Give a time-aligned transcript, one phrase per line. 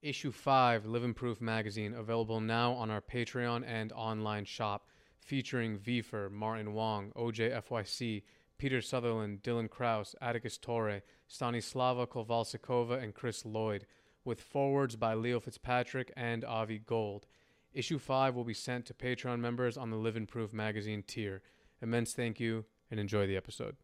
[0.00, 4.86] Issue 5, Living Proof Magazine, available now on our Patreon and online shop,
[5.18, 8.22] featuring Vifer, Martin Wong, OJ FYC,
[8.58, 13.86] Peter Sutherland, Dylan Kraus, Atticus Torre, Stanislava Kovalsikova, and Chris Lloyd,
[14.24, 17.26] with forwards by Leo Fitzpatrick and Avi Gold.
[17.72, 21.42] Issue 5 will be sent to Patreon members on the Living Proof Magazine tier.
[21.82, 23.76] Immense thank you and enjoy the episode.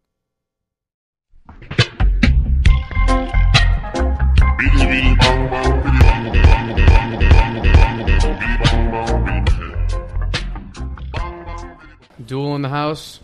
[12.27, 13.21] Duel in the house.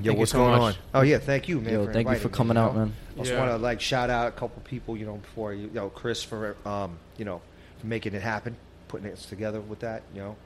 [0.00, 0.74] Yo, Thank what's so going much.
[0.76, 0.80] on?
[0.94, 1.72] Oh yeah, thank you, man.
[1.72, 2.80] Yo, for thank you inviting for me, coming you out, know?
[2.86, 2.92] man.
[3.14, 3.38] I just Yeah.
[3.38, 6.22] want to like shout out a couple people, you know, before you, you know, Chris
[6.22, 7.40] for um, you know,
[7.78, 8.56] for making it happen,
[8.88, 10.36] putting it together with that, you know,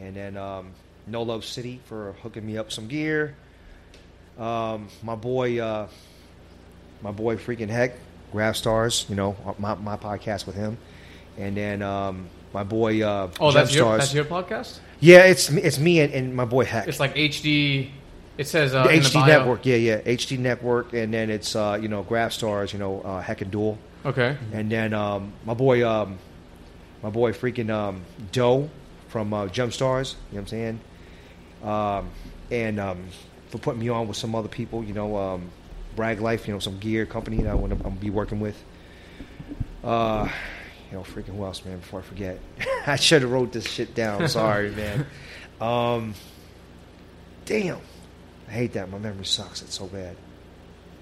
[0.00, 0.70] and then um,
[1.06, 3.34] No Love City for hooking me up some gear.
[4.38, 5.88] Um, my boy, uh,
[7.02, 7.94] my boy, freaking heck,
[8.32, 10.78] Graph Stars, you know, my my podcast with him,
[11.38, 13.98] and then um, my boy, uh, Oh, that's Gem your, Stars.
[14.00, 14.78] that's your podcast?
[15.00, 16.88] yeah, it's me- it's me and, and my boy Heck.
[16.88, 17.90] It's like HD.
[18.38, 21.56] It says uh, the in the HD network, yeah, yeah, HD network, and then it's
[21.56, 24.36] uh, you know Graph Stars, you know uh, Heck and Duel, Okay.
[24.52, 26.18] and then um, my boy, um,
[27.02, 28.68] my boy, freaking um, Doe
[29.08, 30.80] from uh, Gem Stars, you know what I'm saying,
[31.64, 32.10] um,
[32.50, 33.04] and um,
[33.48, 35.50] for putting me on with some other people, you know, um,
[35.96, 38.62] Brag Life, you know, some gear company that I want to I'm be working with.
[39.82, 40.28] Uh,
[40.90, 41.78] you know, freaking who else, man?
[41.78, 42.38] Before I forget,
[42.86, 44.28] I should have wrote this shit down.
[44.30, 45.06] Sorry, man.
[45.60, 46.14] Um,
[47.44, 47.78] damn.
[48.48, 48.90] I hate that.
[48.90, 49.62] My memory sucks.
[49.62, 50.16] It's so bad.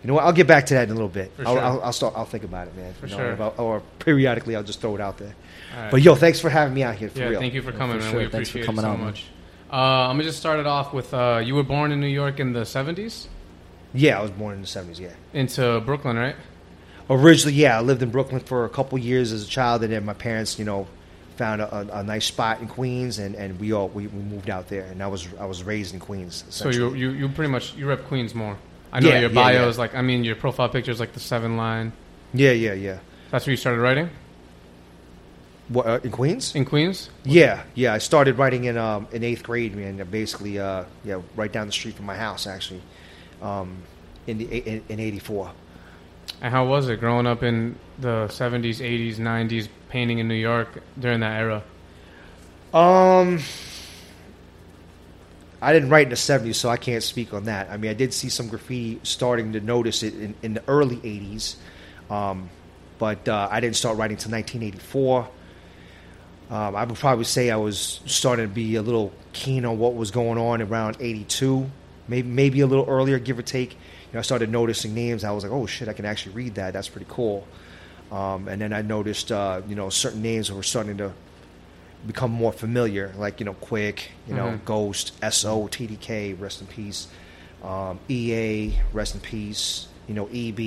[0.02, 0.24] You know what?
[0.24, 1.32] I'll get back to that in a little bit.
[1.34, 1.62] For I'll, sure.
[1.62, 2.14] I'll, I'll start.
[2.16, 2.92] I'll think about it, man.
[2.94, 3.32] For You know, sure.
[3.32, 5.34] about- or periodically, I'll just throw it out there.
[5.74, 5.90] All right.
[5.90, 7.08] But yo, thanks for having me out here.
[7.08, 7.40] For yeah, real.
[7.40, 8.10] thank you for Yeah, coming, for man.
[8.12, 8.20] sure.
[8.20, 9.24] We Thanks for appreciate it coming so out, much.
[9.72, 12.38] Uh, I'm gonna just start it off with uh, you were born in New York
[12.38, 13.26] in the 70s
[13.94, 15.00] Yeah, I was born in the seventies.
[15.00, 15.10] Yeah.
[15.32, 16.36] into Brooklyn, right?
[17.08, 20.04] Originally, yeah, I lived in Brooklyn for a couple years as a child, and then
[20.04, 20.86] my parents, you know,
[21.36, 24.68] found a, a, nice spot in Queens, and, and we all we, we moved out
[24.68, 26.44] there, and I was I was raised in Queens.
[26.50, 28.56] So you, you you pretty much you rep Queens more.
[28.92, 29.68] I know Yeah, your yeah, bio yeah.
[29.68, 31.92] is like I mean your profile picture is like the seven line.
[32.32, 32.98] yeah, yeah, yeah.
[33.30, 34.10] That's where you started writing
[35.68, 36.54] What uh, in Queens?
[36.54, 37.10] in Queens.
[37.24, 37.92] Yeah, yeah.
[37.92, 39.96] I started writing in um, in eighth grade, man.
[40.10, 42.82] Basically, uh, yeah, right down the street from my house, actually,
[43.44, 43.76] um,
[44.26, 45.52] in the in, in '84.
[46.40, 50.82] And how was it growing up in the 70s, 80s, 90s, painting in New York
[50.98, 51.62] during that era?
[52.72, 53.40] Um,
[55.62, 57.70] I didn't write in the '70s, so I can't speak on that.
[57.70, 60.96] I mean, I did see some graffiti starting to notice it in, in the early
[60.96, 61.56] '80s,
[62.10, 62.50] um,
[62.98, 65.28] but uh, I didn't start writing until 1984.
[66.50, 69.94] Um, I would probably say I was starting to be a little keen on what
[69.94, 71.70] was going on around '82,
[72.08, 73.72] maybe maybe a little earlier, give or take.
[73.72, 73.78] You
[74.14, 75.24] know, I started noticing names.
[75.24, 76.72] I was like, "Oh shit, I can actually read that.
[76.72, 77.46] That's pretty cool."
[78.12, 81.12] Um, and then I noticed, uh, you know, certain names were starting to
[82.06, 84.64] become more familiar, like you know, Quick, you know, Mhm.
[84.64, 87.08] Ghost, SO, TDK, rest in peace,
[87.62, 90.60] um, EA, rest in peace, you know, EB,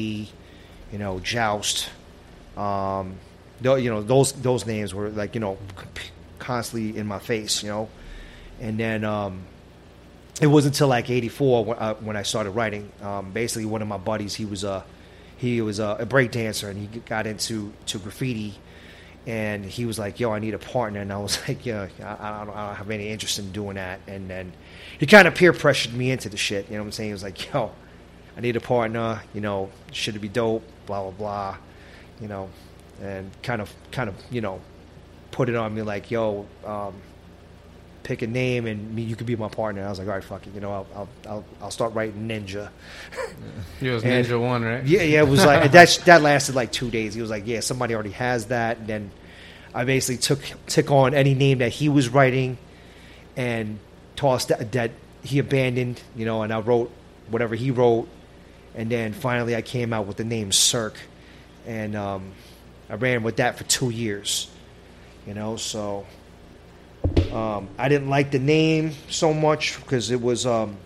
[0.91, 1.89] you know, Joust,
[2.57, 3.13] um,
[3.61, 5.57] tho- you know, those those names were like you know,
[6.39, 7.87] constantly in my face, you know,
[8.59, 9.41] and then um,
[10.41, 12.91] it wasn't until like '84 when, uh, when I started writing.
[13.01, 14.83] Um, basically, one of my buddies, he was a
[15.37, 18.55] he was a, a break dancer, and he got into to graffiti
[19.27, 22.41] and he was like, "Yo, I need a partner," and I was like, "Yeah, I,
[22.41, 24.53] I, don't, I don't have any interest in doing that." And then
[24.97, 26.67] he kind of peer pressured me into the shit.
[26.69, 27.09] You know what I'm saying?
[27.09, 27.71] He was like, "Yo,
[28.37, 29.21] I need a partner.
[29.33, 30.63] You know, should it be dope?
[30.87, 31.57] Blah blah blah."
[32.21, 32.49] You know,
[33.01, 34.61] and kind of kind of you know
[35.31, 36.93] put it on me like, "Yo, um,
[38.07, 40.23] pick a name and me, you could be my partner." I was like, "All right,
[40.23, 40.53] fuck it.
[40.56, 42.69] You know, I'll I'll I'll, I'll start writing Ninja."
[43.81, 44.84] You was And- Ninja One, right?
[44.85, 46.00] Yeah, yeah, it was like that.
[46.06, 47.13] That lasted like two days.
[47.13, 49.12] He was like, "Yeah, somebody already has that." And then
[49.75, 52.57] I basically took took on any name that he was writing,
[53.35, 53.78] and
[54.16, 54.91] tossed that, that
[55.23, 56.01] he abandoned.
[56.16, 56.91] You know, and I wrote
[57.29, 58.07] whatever he wrote,
[58.73, 60.96] and then finally I came out with the name Serk,
[61.66, 62.31] and um,
[62.90, 64.50] I ran with that for two years.
[65.28, 66.05] You know, so
[67.32, 70.46] um, I didn't like the name so much because it was.
[70.46, 70.78] Um,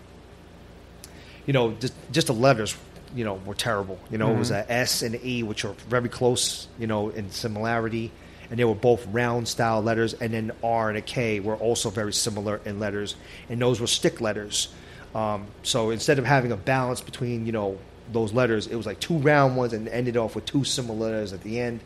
[1.46, 2.76] you know, just, just the letters,
[3.14, 3.98] you know, were terrible.
[4.10, 7.08] You know, it was a S and a E, which are very close, you know,
[7.08, 8.12] in similarity,
[8.48, 10.14] and they were both round style letters.
[10.14, 13.16] And then R and a K were also very similar in letters,
[13.48, 14.68] and those were stick letters.
[15.14, 17.78] Um, so instead of having a balance between, you know,
[18.12, 21.32] those letters, it was like two round ones and ended off with two similar letters
[21.32, 21.80] at the end.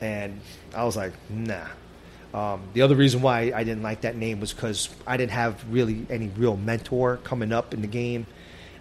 [0.00, 0.40] And
[0.74, 1.66] I was like, nah.
[2.34, 5.62] Um, the other reason why I didn't like that name was because I didn't have
[5.70, 8.26] really any real mentor coming up in the game.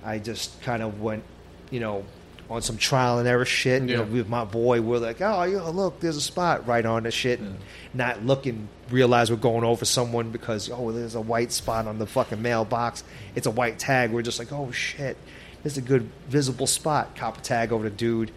[0.03, 1.23] I just kind of went,
[1.69, 2.05] you know,
[2.49, 3.83] on some trial and error shit.
[3.83, 7.11] You know, with my boy, we're like, oh, look, there's a spot right on the
[7.11, 7.57] shit, and
[7.93, 12.07] not looking, realize we're going over someone because oh, there's a white spot on the
[12.07, 13.03] fucking mailbox.
[13.35, 14.11] It's a white tag.
[14.11, 15.17] We're just like, oh shit,
[15.63, 17.15] this is a good visible spot.
[17.15, 18.31] Cop a tag over the dude.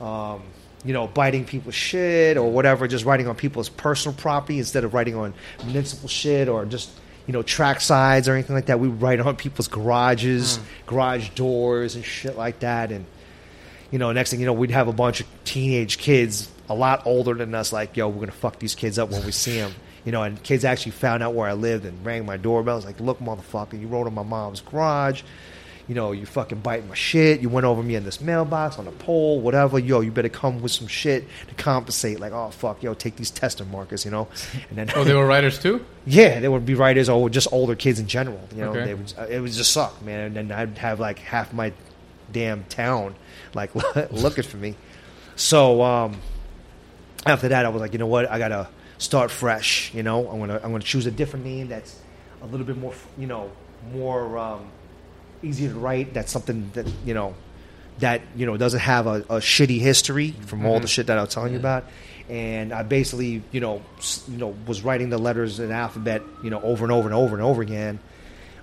[0.00, 0.42] Um,
[0.84, 4.92] you know, biting people's shit or whatever, just writing on people's personal property instead of
[4.94, 5.34] writing on
[5.64, 6.90] municipal shit or just,
[7.26, 8.78] you know, track sides or anything like that.
[8.78, 10.64] We write on people's garages, hmm.
[10.86, 12.92] garage doors and shit like that.
[12.92, 13.06] And,
[13.90, 17.06] you know, next thing you know, we'd have a bunch of teenage kids a lot
[17.06, 19.58] older than us, like, yo, we're going to fuck these kids up when we see
[19.58, 19.74] them.
[20.04, 22.74] You know, and kids actually found out where I lived and rang my doorbell.
[22.74, 25.22] I was like, look, motherfucker, you wrote on my mom's garage.
[25.86, 27.40] You know, you fucking biting my shit.
[27.40, 29.78] You went over me in this mailbox on a pole, whatever.
[29.78, 32.20] Yo, you better come with some shit to compensate.
[32.20, 34.28] Like, oh fuck, yo, take these testing markers, you know.
[34.70, 35.84] And then, Oh, they were writers too.
[36.06, 38.40] yeah, they would be writers or just older kids in general.
[38.54, 38.84] You know, Okay.
[38.84, 40.20] they would, it would just suck, man.
[40.20, 41.72] And then I'd have like half my
[42.32, 43.14] damn town
[43.52, 43.74] like
[44.10, 44.76] looking for me.
[45.36, 46.16] So um,
[47.26, 49.92] after that, I was like, you know what, I gotta start fresh.
[49.94, 51.98] You know, I'm gonna I'm gonna choose a different name that's
[52.42, 53.50] a little bit more, you know,
[53.92, 54.70] more um,
[55.44, 56.14] easy to write.
[56.14, 57.34] That's something that you know
[57.98, 61.22] that you know doesn't have a, a shitty history from all the shit that I
[61.22, 61.84] was telling you about.
[62.28, 63.82] And I basically, you know,
[64.28, 67.34] you know, was writing the letters in alphabet, you know, over and over and over
[67.34, 67.98] and over again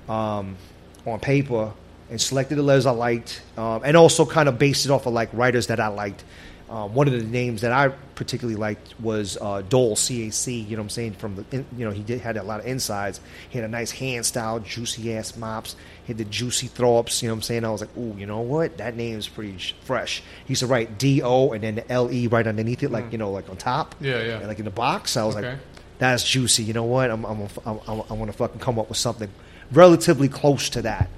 [0.09, 0.57] um,
[1.05, 1.71] on paper
[2.09, 5.13] and selected the letters I liked, um, and also kind of based it off of
[5.13, 6.23] like writers that I liked.
[6.71, 10.47] Um, one of the names that I particularly liked was uh, Dole CAC.
[10.47, 11.13] You know what I'm saying?
[11.13, 13.19] From the in, you know he did had a lot of insides.
[13.49, 15.75] He had a nice hand style, juicy ass mops.
[16.05, 17.21] He had the juicy throw ups.
[17.21, 17.65] You know what I'm saying?
[17.65, 18.77] I was like, ooh, you know what?
[18.77, 20.23] That name is pretty sh- fresh.
[20.45, 23.11] He used to write D O and then the L E right underneath it, like
[23.11, 23.95] you know, like on top.
[23.99, 24.37] Yeah, yeah.
[24.37, 25.17] And, like in the box.
[25.17, 25.57] I was like,
[25.97, 26.63] that's juicy.
[26.63, 27.11] You know what?
[27.11, 29.29] I'm I'm I'm, I'm, I'm gonna fucking come up with something
[29.73, 31.09] relatively close to that.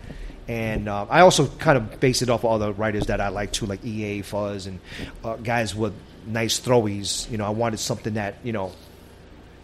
[0.48, 3.52] And uh, I also kind of base it off of other writers that I like
[3.54, 4.80] too, like EA Fuzz and
[5.24, 5.94] uh, guys with
[6.28, 7.30] nice throwies.
[7.32, 8.74] You know, I wanted something that you know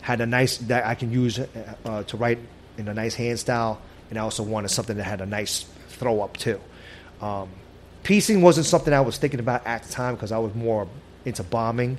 [0.02, 1.40] had a nice that I can use
[1.86, 2.40] uh, to write
[2.78, 6.22] in a nice hand style, and I also wanted something that had a nice throw
[6.22, 6.62] up too.
[7.22, 7.50] Um,
[8.04, 10.88] piecing wasn't something I was thinking about at the time because I was more
[11.26, 11.98] into bombing,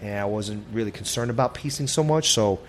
[0.00, 2.30] and I wasn't really concerned about piecing so much.
[2.30, 2.60] So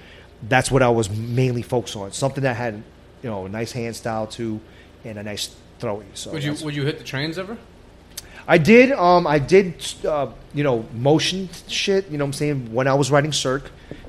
[0.44, 2.12] that's what I was mainly focused on.
[2.12, 2.84] Something that had
[3.24, 4.60] you know a nice hand style too,
[5.06, 6.04] and a nice throwy.
[6.13, 7.57] So Would you that's- would you hit the trains ever?
[8.48, 8.92] I did.
[8.92, 9.84] Um, I did.
[10.06, 12.10] Uh, you know, motion shit.
[12.12, 13.63] You know, what I'm saying when I was writing Serk,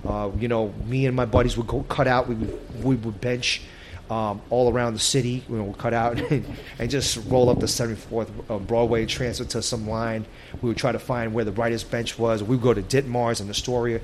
[0.06, 2.28] uh, you know, me and my buddies would go cut out.
[2.28, 3.62] We would we would bench
[4.10, 5.43] um, all around the city.
[5.48, 6.44] You know, we'd cut out and,
[6.78, 10.26] and just roll up the 74th uh, Broadway, transfer to some line.
[10.60, 12.42] We would try to find where the writers' bench was.
[12.42, 14.00] We would go to Ditmars and Astoria,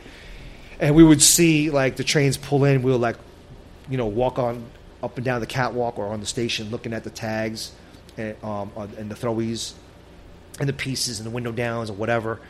[0.81, 2.83] and we would see like the trains pull in.
[2.83, 3.17] We would like,
[3.91, 4.65] you know, walk on
[5.03, 7.73] up and down the catwalk or on the station, looking at the tags
[8.17, 9.73] and, um, and the throwies
[10.61, 12.41] and the pieces and the window downs or whatever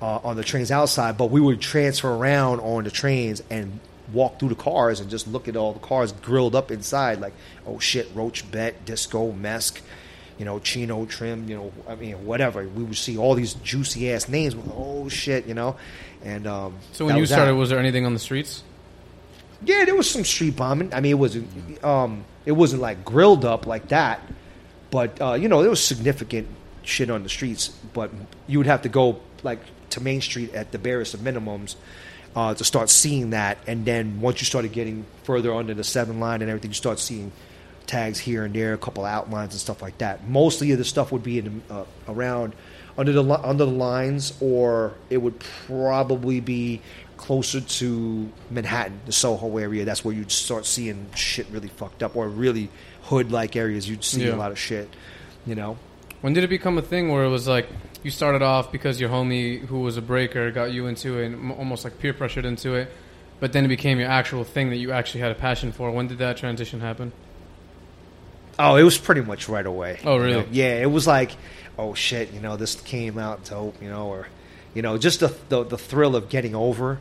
[0.00, 1.18] uh, on the trains outside.
[1.18, 3.80] But we would transfer around on the trains and
[4.12, 7.20] walk through the cars and just look at all the cars grilled up inside.
[7.20, 7.34] Like,
[7.66, 9.80] oh shit, Roach Bet, Disco, Mesk,
[10.38, 12.62] you know, Chino Trim, you know, I mean, whatever.
[12.62, 14.54] We would see all these juicy ass names.
[14.54, 15.76] With, oh shit, you know.
[16.24, 17.36] And um, So when you was that.
[17.36, 18.62] started, was there anything on the streets?
[19.62, 20.94] Yeah, there was some street bombing.
[20.94, 24.20] I mean, it wasn't um, it wasn't like grilled up like that,
[24.90, 26.48] but uh, you know, there was significant
[26.82, 27.68] shit on the streets.
[27.68, 28.10] But
[28.46, 29.60] you would have to go like
[29.90, 31.74] to Main Street at the barest of minimums
[32.36, 33.58] uh, to start seeing that.
[33.66, 36.98] And then once you started getting further under the seven line and everything, you start
[36.98, 37.32] seeing
[37.86, 40.28] tags here and there, a couple outlines and stuff like that.
[40.28, 42.54] Mostly the stuff would be in uh, around
[42.96, 46.80] under the under the lines, or it would probably be
[47.18, 49.84] closer to Manhattan, the Soho area.
[49.84, 52.70] That's where you'd start seeing shit really fucked up, or really
[53.02, 53.88] hood like areas.
[53.88, 54.34] You'd see Yeah.
[54.34, 54.88] a lot of shit,
[55.46, 55.76] you know.
[56.22, 57.68] When did it become a thing where it was like
[58.02, 61.52] you started off because your homie who was a breaker got you into it, and
[61.52, 62.90] almost like peer pressured into it,
[63.40, 65.90] but then it became your actual thing that you actually had a passion for?
[65.90, 67.12] When did that transition happen?
[68.58, 69.98] Oh, it was pretty much right away.
[70.04, 70.32] Oh, you really?
[70.40, 70.46] know?
[70.50, 71.36] Yeah, it was like,
[71.78, 74.26] oh shit, you know, this came out dope, you know, or,
[74.74, 76.98] you know, just the the, the thrill of getting over, you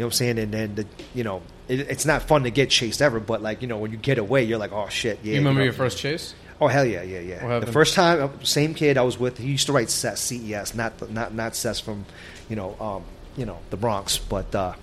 [0.00, 2.70] know what I'm saying, and then the, you know, it, it's not fun to get
[2.70, 5.32] chased ever, but like, you know, when you get away, you're like, oh shit, yeah.
[5.32, 5.64] you remember know.
[5.64, 6.34] your first chase?
[6.60, 7.58] Oh hell yeah, yeah, yeah.
[7.60, 10.74] The first time, uh, same kid I was with, he used to write CES, CES
[10.74, 12.04] not the, not not CES from,
[12.50, 13.04] you know, um,
[13.36, 14.74] you know, the Bronx, but uh,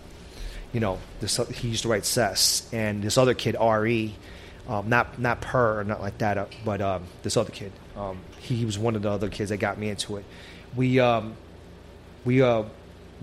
[0.73, 4.15] you know, this he used to write CES, and this other kid Re,
[4.67, 8.19] um, not not Per or not like that, uh, but um, this other kid, um,
[8.39, 10.25] he was one of the other kids that got me into it.
[10.75, 11.35] We um,
[12.25, 12.63] we uh,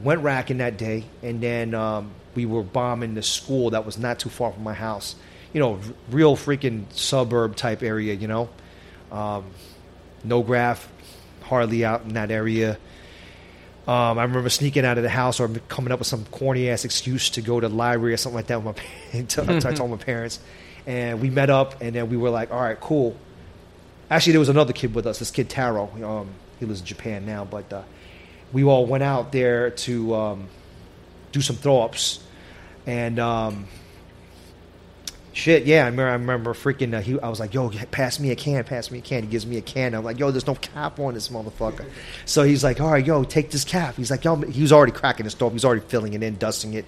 [0.03, 4.19] went racking that day, and then um, we were bombing the school that was not
[4.19, 5.15] too far from my house.
[5.53, 8.15] You know, r- real freaking suburb type area.
[8.15, 8.49] You know,
[9.13, 9.45] um,
[10.25, 10.89] no graph,
[11.43, 12.79] hardly out in that area.
[13.87, 16.87] Um, I remember sneaking out of the house or coming up with some corny ass
[16.87, 19.19] excuse to go to the library or something like that with my.
[19.21, 20.41] I told my parents,
[20.87, 23.17] and we met up, and then we were like, "All right, cool."
[24.11, 25.19] Actually, there was another kid with us.
[25.19, 25.91] This kid Taro.
[26.03, 26.29] Um,
[26.61, 27.83] he lives in Japan now, but uh,
[28.55, 30.49] we all went out there to um,
[31.33, 32.25] do some throw ups,
[32.87, 33.67] and um,
[35.33, 36.09] shit, yeah, I remember.
[36.09, 36.95] I remember freaking.
[36.95, 39.29] Uh, he, I was like, "Yo, pass me a can, pass me a can." He
[39.29, 39.93] gives me a can.
[39.95, 41.85] I'm like, "Yo, there's no cap on this motherfucker."
[42.25, 44.93] So he's like, "All right, yo, take this cap." He's like, "Yo," he was already
[44.93, 45.51] cracking his throat.
[45.51, 46.87] He was already filling it in, dusting it.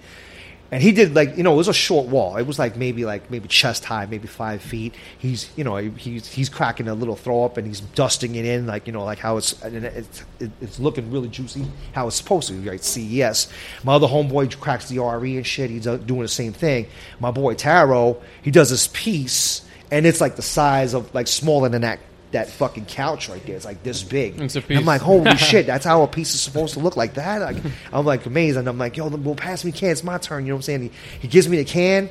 [0.70, 2.36] And he did like you know it was a short wall.
[2.36, 4.94] It was like maybe like maybe chest high, maybe five feet.
[5.16, 8.66] He's you know he's he's cracking a little throw up and he's dusting it in
[8.66, 10.24] like you know like how it's it's
[10.60, 12.82] it's looking really juicy how it's supposed to be right.
[12.82, 13.52] CES.
[13.84, 15.70] My other homeboy cracks the RE and shit.
[15.70, 16.86] He's uh, doing the same thing.
[17.20, 21.68] My boy Taro he does this piece and it's like the size of like smaller
[21.68, 22.00] than that
[22.32, 23.56] that fucking couch right there.
[23.56, 24.40] It's like this big.
[24.40, 26.96] It's a And I'm like, holy shit, that's how a piece is supposed to look
[26.96, 27.40] like that.
[27.40, 27.56] Like,
[27.92, 29.90] I'm like amazed, and I'm like, yo, well, pass me a can.
[29.90, 30.44] It's my turn.
[30.44, 30.82] You know what I'm saying?
[30.82, 30.90] He,
[31.20, 32.10] he gives me the can,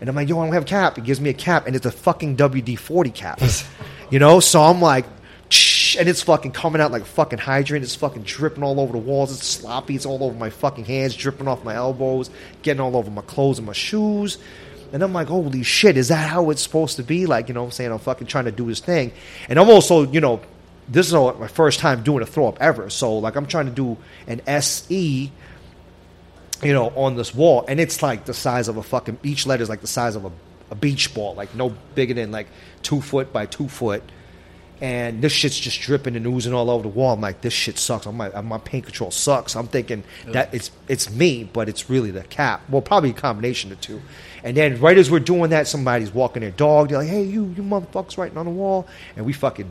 [0.00, 0.96] and I'm like, yo, I don't have a cap.
[0.96, 3.40] He gives me a cap, and it's a fucking WD 40 cap.
[4.10, 5.06] you know, so I'm like.
[5.52, 7.82] "Shh," And it's fucking coming out like a fucking hydrant.
[7.82, 9.36] It's fucking dripping all over the walls.
[9.36, 9.96] It's sloppy.
[9.96, 12.30] It's all over my fucking hands, dripping off my elbows,
[12.62, 14.38] getting all over my clothes and my shoes.
[14.92, 17.26] And I'm like, holy shit, is that how it's supposed to be?
[17.26, 17.92] Like, you know what I'm saying?
[17.92, 19.12] I'm fucking trying to do this thing.
[19.48, 20.40] And I'm also, you know,
[20.88, 22.90] this is my first time doing a throw up ever.
[22.90, 25.32] So, like, I'm trying to do an SE,
[26.62, 27.64] you know, on this wall.
[27.68, 30.24] And it's like the size of a fucking, each letter is like the size of
[30.24, 30.32] a,
[30.70, 32.48] a beach ball, like no bigger than like
[32.82, 34.02] two foot by two foot.
[34.80, 37.12] And this shit's just dripping and oozing all over the wall.
[37.12, 38.06] I'm like, this shit sucks.
[38.06, 39.54] I'm like, my pain control sucks.
[39.54, 42.62] I'm thinking that it's it's me, but it's really the cap.
[42.70, 44.00] Well, probably a combination of two.
[44.42, 46.88] And then right as we're doing that, somebody's walking their dog.
[46.88, 49.70] They're like, "Hey, you, you motherfuckers writing on the wall!" And we fucking,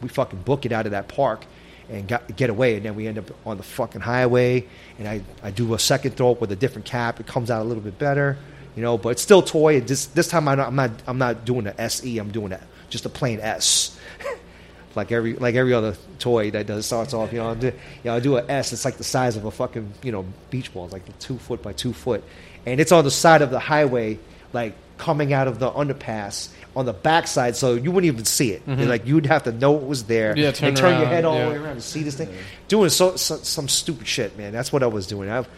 [0.00, 1.44] we fucking book it out of that park
[1.88, 2.76] and got, get away.
[2.76, 4.66] And then we end up on the fucking highway.
[4.98, 7.20] And I, I do a second throw up with a different cap.
[7.20, 8.36] It comes out a little bit better,
[8.76, 8.98] you know.
[8.98, 9.76] But it's still toy.
[9.76, 12.18] It This this time I'm not I'm not, I'm not doing the SE.
[12.18, 13.98] I'm doing that just a plain S.
[14.94, 17.32] like every like every other toy that does starts off.
[17.32, 17.72] You know, I do, you
[18.04, 18.72] know, I do an S.
[18.72, 20.84] It's like the size of a fucking you know beach ball.
[20.84, 22.24] It's like two foot by two foot,
[22.66, 24.18] and it's on the side of the highway,
[24.52, 28.66] like coming out of the underpass on the backside, so you wouldn't even see it.
[28.68, 30.32] Like you'd have to know it was there.
[30.32, 30.40] Mm-hmm.
[30.40, 31.48] Yeah, turn and turn your head all the yeah.
[31.48, 32.28] way around and see this thing.
[32.68, 34.52] Doing so, so some stupid shit, man.
[34.52, 35.30] That's what I was doing.
[35.30, 35.48] I've,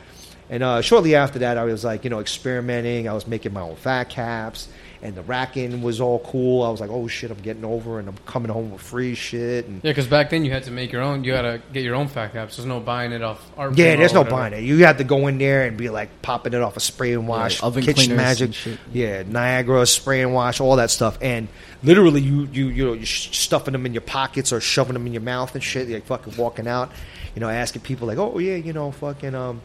[0.49, 3.09] and uh, shortly after that, I was like, you know, experimenting.
[3.09, 4.69] I was making my own fat caps,
[5.01, 6.63] and the racking was all cool.
[6.63, 9.67] I was like, oh shit, I'm getting over, and I'm coming home with free shit.
[9.67, 11.25] And Yeah, because back then you had to make your own.
[11.25, 12.57] You had to get your own fat caps.
[12.57, 13.77] There's no buying it off art.
[13.77, 14.63] yeah, there's no buying it.
[14.65, 17.29] You had to go in there and be like popping it off a spray and
[17.29, 18.55] wash, oven kitchen magic,
[18.93, 21.19] yeah, Niagara spray and wash, all that stuff.
[21.21, 21.49] And
[21.83, 25.13] literally, you you you know, you're stuffing them in your pockets or shoving them in
[25.13, 25.89] your mouth and shit.
[25.89, 26.91] Like fucking walking out,
[27.35, 29.61] you know, asking people like, oh yeah, you know, fucking um.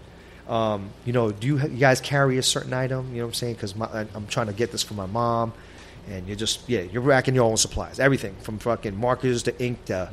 [0.47, 3.09] Um, you know, do you, you guys carry a certain item?
[3.11, 3.53] You know what I'm saying?
[3.55, 5.53] Because I'm trying to get this for my mom,
[6.09, 9.85] and you're just yeah, you're racking your own supplies, everything from fucking markers to ink
[9.85, 10.11] to,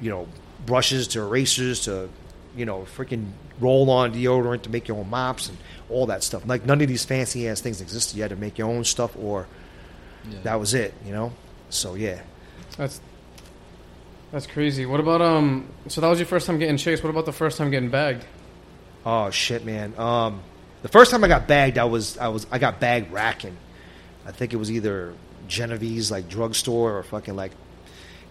[0.00, 0.26] you know,
[0.64, 2.08] brushes to erasers to,
[2.56, 5.58] you know, freaking roll on deodorant to make your own mops and
[5.90, 6.46] all that stuff.
[6.46, 8.16] Like none of these fancy ass things existed.
[8.16, 9.46] You had to make your own stuff, or
[10.42, 10.94] that was it.
[11.04, 11.32] You know.
[11.68, 12.22] So yeah.
[12.76, 13.00] That's
[14.32, 14.86] that's crazy.
[14.86, 15.68] What about um?
[15.88, 17.02] So that was your first time getting chased.
[17.02, 18.24] What about the first time getting bagged?
[19.04, 19.98] Oh shit, man.
[19.98, 20.42] Um,
[20.82, 23.56] the first time I got bagged, I was I was I got bagged racking.
[24.26, 25.14] I think it was either
[25.48, 27.52] Genovese like drugstore or fucking like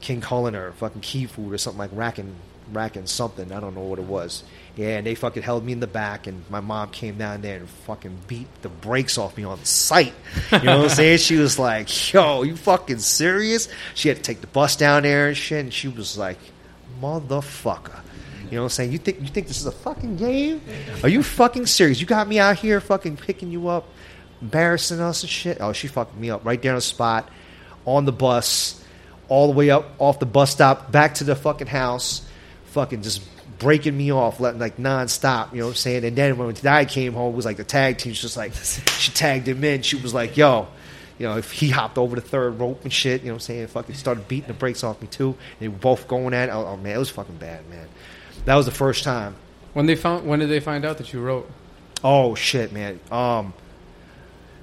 [0.01, 2.35] King Cullen or fucking Key Food or something like racking
[2.71, 3.51] racking something.
[3.51, 4.43] I don't know what it was.
[4.75, 7.57] Yeah, and they fucking held me in the back, and my mom came down there
[7.57, 10.13] and fucking beat the brakes off me on sight.
[10.51, 11.17] You know what I'm saying?
[11.17, 15.27] She was like, "Yo, you fucking serious?" She had to take the bus down there
[15.29, 16.37] and shit, and she was like,
[17.01, 17.99] "Motherfucker."
[18.49, 18.91] You know what I'm saying?
[18.91, 20.61] You think you think this is a fucking game?
[21.03, 21.99] Are you fucking serious?
[21.99, 23.87] You got me out here fucking picking you up,
[24.41, 25.57] embarrassing us and shit.
[25.61, 27.29] Oh, she fucked me up right there on the spot,
[27.85, 28.83] on the bus,
[29.27, 32.27] all the way up off the bus stop, back to the fucking house,
[32.65, 33.21] fucking just
[33.59, 35.51] breaking me off like, like nonstop.
[35.51, 36.05] You know what I'm saying?
[36.05, 38.13] And then when I came home, it was like the tag team.
[38.13, 38.53] She was just like
[38.99, 39.83] she tagged him in.
[39.83, 40.67] She was like, "Yo."
[41.19, 43.41] You know, if he hopped over the third rope and shit, you know what I'm
[43.41, 43.67] saying?
[43.67, 45.35] Fucking started beating the brakes off me too.
[45.59, 46.53] They were both going at it.
[46.53, 47.89] Oh, oh, man, it was fucking bad, man.
[48.45, 49.35] That was the first time.
[49.73, 51.49] When they found, when did they find out that you wrote?
[52.03, 52.99] Oh shit, man.
[53.11, 53.53] Um,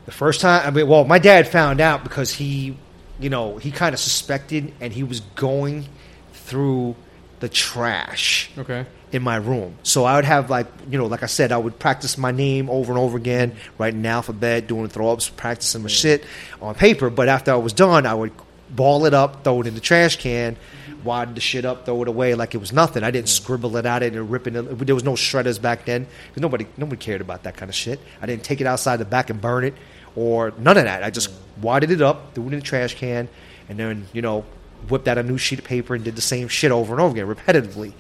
[0.07, 2.77] the first time, I mean, well, my dad found out because he,
[3.21, 5.87] you know, he kind of suspected, and he was going
[6.33, 6.97] through
[7.41, 8.87] the trash Okay.
[9.13, 9.77] in my room.
[9.83, 12.71] So I would have like, you know, like I said, I would practice my name
[12.71, 16.25] over and over again, writing the alphabet, doing throw ups, practicing my shit
[16.63, 17.11] on paper.
[17.11, 18.33] But after I was done, I would
[18.71, 20.57] ball it up, throw it in the trash can,
[21.05, 23.03] wad the shit up, throw it away like it was nothing.
[23.05, 24.53] I didn't scribble it out and rip it.
[24.87, 26.07] There was no shredders back then.
[26.37, 28.01] Nobody, nobody cared about that kind of shit.
[28.21, 29.75] I didn't take it outside the back and burn it
[30.15, 31.03] or none of that.
[31.03, 33.29] I just wadded it up, threw it in the trash can,
[33.69, 34.45] and then you know
[34.89, 37.13] whipped out a new sheet of paper and did the same shit over and over
[37.21, 37.93] again repetitively.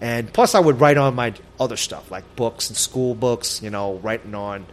[0.00, 3.62] And plus, I would write on my other stuff like books and school books.
[3.62, 4.66] You know, writing on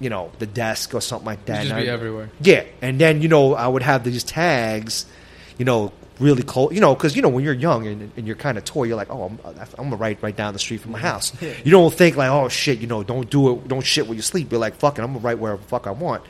[0.00, 1.62] you know the desk or something like that.
[1.62, 2.30] just And be I- everywhere.
[2.40, 5.06] yeah, and then you know I would have these tags,
[5.58, 8.36] you know, really close, you know, because you know when you're young and, and you're
[8.36, 10.92] kind of toy, you're like, oh, I'm, I'm gonna write right down the street from
[10.92, 11.06] my mm-hmm.
[11.06, 11.32] house.
[11.64, 14.22] You don't think like, oh shit, you know, don't do it, don't shit when you
[14.22, 14.50] sleep.
[14.50, 16.22] You're like, fucking, I'm gonna write wherever the fuck I want,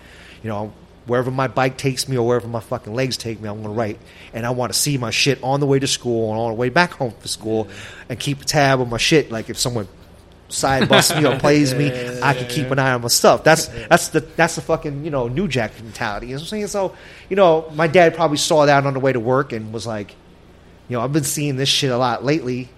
[0.43, 0.73] you know.
[1.07, 4.01] Wherever my bike takes me or wherever my fucking legs take me, I'm gonna write,
[4.33, 6.57] and I want to see my shit on the way to school and on the
[6.57, 7.69] way back home from school,
[8.09, 9.31] and keep a tab on my shit.
[9.31, 9.87] Like if someone
[10.49, 11.89] side busts me or plays me,
[12.23, 13.45] I can keep an eye on my stuff.
[13.45, 16.29] That's that's the that's the fucking you know New Jack mentality.
[16.29, 16.67] You know what I'm saying?
[16.69, 16.95] So
[17.29, 20.13] you know, my dad probably saw that on the way to work and was like,
[20.89, 22.69] you know, I've been seeing this shit a lot lately.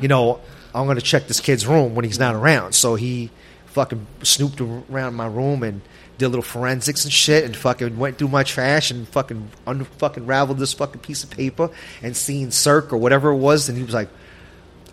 [0.00, 0.40] you know,
[0.74, 2.72] I'm gonna check this kid's room when he's not around.
[2.72, 3.30] So he
[3.66, 5.80] fucking snooped around my room and
[6.18, 10.26] did little forensics and shit and fucking went through my trash and fucking un- fucking
[10.26, 11.70] raveled this fucking piece of paper
[12.02, 14.10] and seen Serk or whatever it was and he was like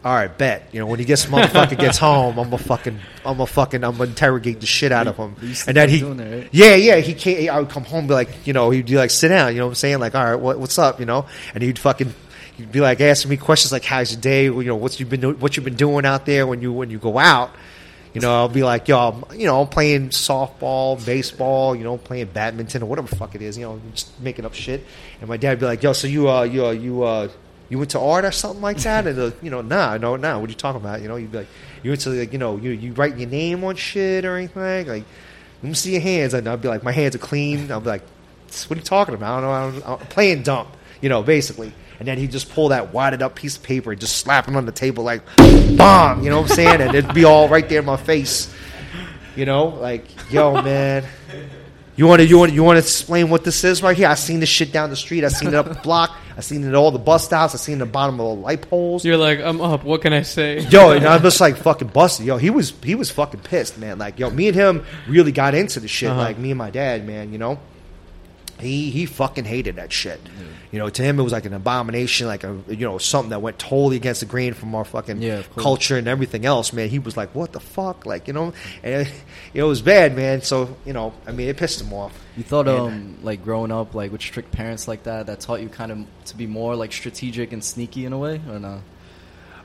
[0.03, 0.69] all right, bet.
[0.71, 3.97] You know, when he gets motherfucker gets home, I'm gonna fucking, I'm gonna fucking, I'm
[3.97, 5.35] gonna interrogate the shit out of him.
[5.41, 6.49] You used to And then he, that, right?
[6.51, 7.49] yeah, yeah, he can't.
[7.49, 9.53] I would come home, and be like, you know, he'd be like, sit down.
[9.53, 9.99] You know what I'm saying?
[9.99, 10.99] Like, all right, what, what's up?
[10.99, 12.13] You know, and he'd fucking,
[12.55, 14.45] he'd be like asking me questions like, how's your day?
[14.45, 16.99] You know, what's you been, what you been doing out there when you when you
[16.99, 17.51] go out?
[18.13, 21.97] You know, I'll be like, yo, I'm, you know, I'm playing softball, baseball, you know,
[21.97, 24.83] playing badminton or whatever the fuck it is, you know, just making up shit.
[25.19, 27.27] And my dad would be like, yo, so you, uh, you, uh, you, uh,
[27.69, 29.07] you went to art or something like that?
[29.07, 30.39] And you know, nah, no, nah.
[30.39, 31.01] What are you talking about?
[31.01, 31.47] You know, you'd be like,
[31.83, 34.88] you went to like, you know, you you writing your name on shit or anything
[34.88, 35.03] like,
[35.63, 36.33] let me see your hands.
[36.33, 37.71] And I'd be like, my hands are clean.
[37.71, 38.03] I'll be like,
[38.67, 39.43] what are you talking about?
[39.43, 39.86] I don't know.
[39.86, 40.67] I'm, I'm playing dumb,
[41.01, 41.74] you know, basically.
[42.00, 44.55] And then he'd just pull that wadded up piece of paper and just slap it
[44.55, 45.24] on the table like,
[45.75, 46.81] bomb, you know what I'm saying?
[46.81, 48.53] And it'd be all right there in my face,
[49.36, 51.05] you know, like, yo, man.
[51.95, 54.08] You want to you want you want to explain what this is right here?
[54.08, 55.23] I seen this shit down the street.
[55.23, 56.15] I seen it up the block.
[56.38, 57.56] I seen it at all the bus stops.
[57.56, 59.04] I've seen the bottom of the light poles.
[59.04, 59.84] You're like, I'm up.
[59.84, 60.60] What can I say?
[60.60, 62.28] Yo, and I'm just like fucking busted.
[62.28, 63.97] Yo, he was he was fucking pissed, man.
[63.97, 66.12] Like, yo, me and him really got into the shit.
[66.12, 66.19] Uh-huh.
[66.19, 67.32] Like me and my dad, man.
[67.32, 67.60] You know,
[68.60, 70.20] he he fucking hated that shit.
[70.72, 73.41] You know, to him it was like an abomination, like a you know something that
[73.41, 76.74] went totally against the grain from our fucking Yeah, culture and everything else.
[76.74, 79.13] Man, he was like, what the fuck, like you know, and it,
[79.54, 80.41] it was bad, man.
[80.41, 82.13] So you know, I mean, it pissed him off.
[82.36, 85.62] You thought, And- um, like growing up, like with strict parents like that, that taught
[85.62, 88.82] you kind of to be more like strategic and sneaky in a way, or no?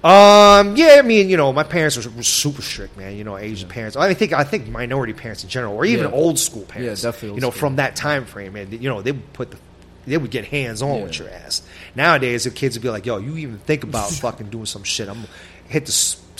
[0.04, 3.16] Um, yeah, I mean, you know, my parents were, were super strict, man.
[3.16, 3.96] You know, Asian parents.
[3.96, 6.12] I think I think minority parents in general, or even Yeah.
[6.16, 7.02] old school parents.
[7.04, 7.60] Yeah, definitely You know, school.
[7.60, 8.68] from that time frame, man.
[8.72, 9.58] You know, they would put the,
[10.06, 11.02] they would get hands on Yeah.
[11.04, 11.62] with your ass.
[11.94, 15.08] Nowadays, the kids would be like, "Yo, you even think about fucking doing some shit?
[15.08, 15.24] I'm
[15.68, 15.92] hit the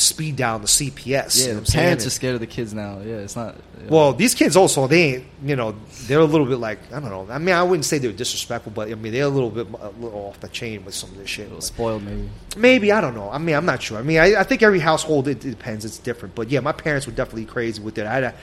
[0.03, 2.99] speed down the CPS." you Yeah, know the parents are scared of the kids now.
[3.01, 3.57] Yeah, it's not.
[3.83, 3.91] yeah.
[3.91, 5.75] Well, these kids also they ain't you know
[6.07, 7.27] they're a little bit like I don't know.
[7.33, 9.89] I mean, I wouldn't say they're disrespectful, but I mean they're a little bit a
[10.01, 11.51] little off the chain with some of this shit.
[11.51, 12.29] a Like, spoiled maybe.
[12.57, 13.31] Maybe I don't know.
[13.31, 13.99] I mean, I'm not sure.
[13.99, 15.85] I mean, I, I think every household it, it depends.
[15.85, 16.35] It's different.
[16.35, 18.07] But yeah, my parents were definitely crazy with it.
[18.07, 18.35] I had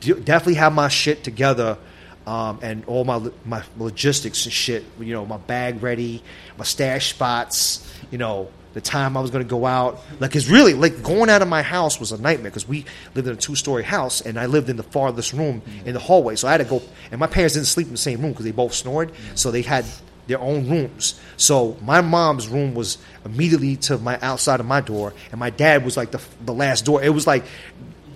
[0.00, 1.78] to definitely have my shit together,
[2.26, 4.84] um, and all my my logistics and shit.
[4.98, 6.22] You know, my bag ready,
[6.58, 7.88] my stash spots.
[8.10, 10.00] You know, the time I was going to go out.
[10.20, 13.28] Like, it's really like going out of my house was a nightmare because we lived
[13.28, 16.36] in a two story house, and I lived in the farthest room in the hallway.
[16.36, 18.44] So I had to go, and my parents didn't sleep in the same room because
[18.44, 19.12] they both snored.
[19.34, 19.84] So they had
[20.26, 21.20] their own rooms.
[21.36, 25.84] So my mom's room was immediately to my outside of my door, and my dad
[25.84, 27.02] was like the the last door.
[27.02, 27.44] It was like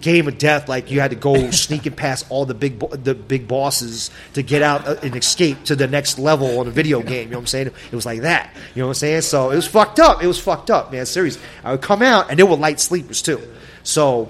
[0.01, 0.69] game of death.
[0.69, 4.43] Like you had to go sneaking past all the big bo- the big bosses to
[4.43, 7.29] get out uh, and escape to the next level on a video game.
[7.29, 7.67] You know what I'm saying?
[7.67, 8.55] It was like that.
[8.75, 9.23] You know what I'm saying?
[9.23, 10.23] So it was fucked up.
[10.23, 11.07] It was fucked up, man.
[11.07, 11.39] Serious.
[11.65, 13.41] I would come out, and they were light sleepers too.
[13.83, 14.29] So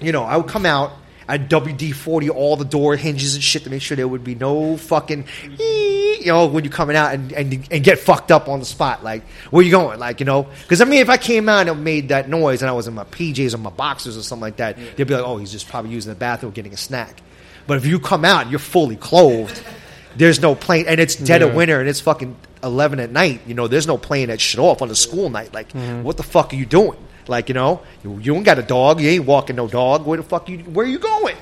[0.00, 0.92] you know, I would come out.
[1.28, 4.36] I'd WD forty all the door hinges and shit to make sure there would be
[4.36, 5.24] no fucking,
[5.58, 5.85] ee,
[6.26, 9.02] you know, when you're coming out and, and and get fucked up on the spot.
[9.02, 9.98] Like, where you going?
[9.98, 12.68] Like, you know, because I mean, if I came out and made that noise and
[12.68, 15.24] I was in my PJs or my boxers or something like that, they'd be like,
[15.24, 17.22] oh, he's just probably using the bathroom, getting a snack.
[17.66, 19.62] But if you come out and you're fully clothed,
[20.16, 21.48] there's no plane, and it's dead Yeah.
[21.48, 23.40] of winter and it's fucking eleven at night.
[23.46, 25.54] You know, there's no plane that shit off on a school night.
[25.54, 26.02] Like, mm-hmm.
[26.02, 26.98] what the fuck are you doing?
[27.28, 29.00] Like, you know, you, you ain't got a dog.
[29.00, 30.06] You ain't walking no dog.
[30.06, 30.58] Where the fuck you?
[30.58, 31.36] Where you going?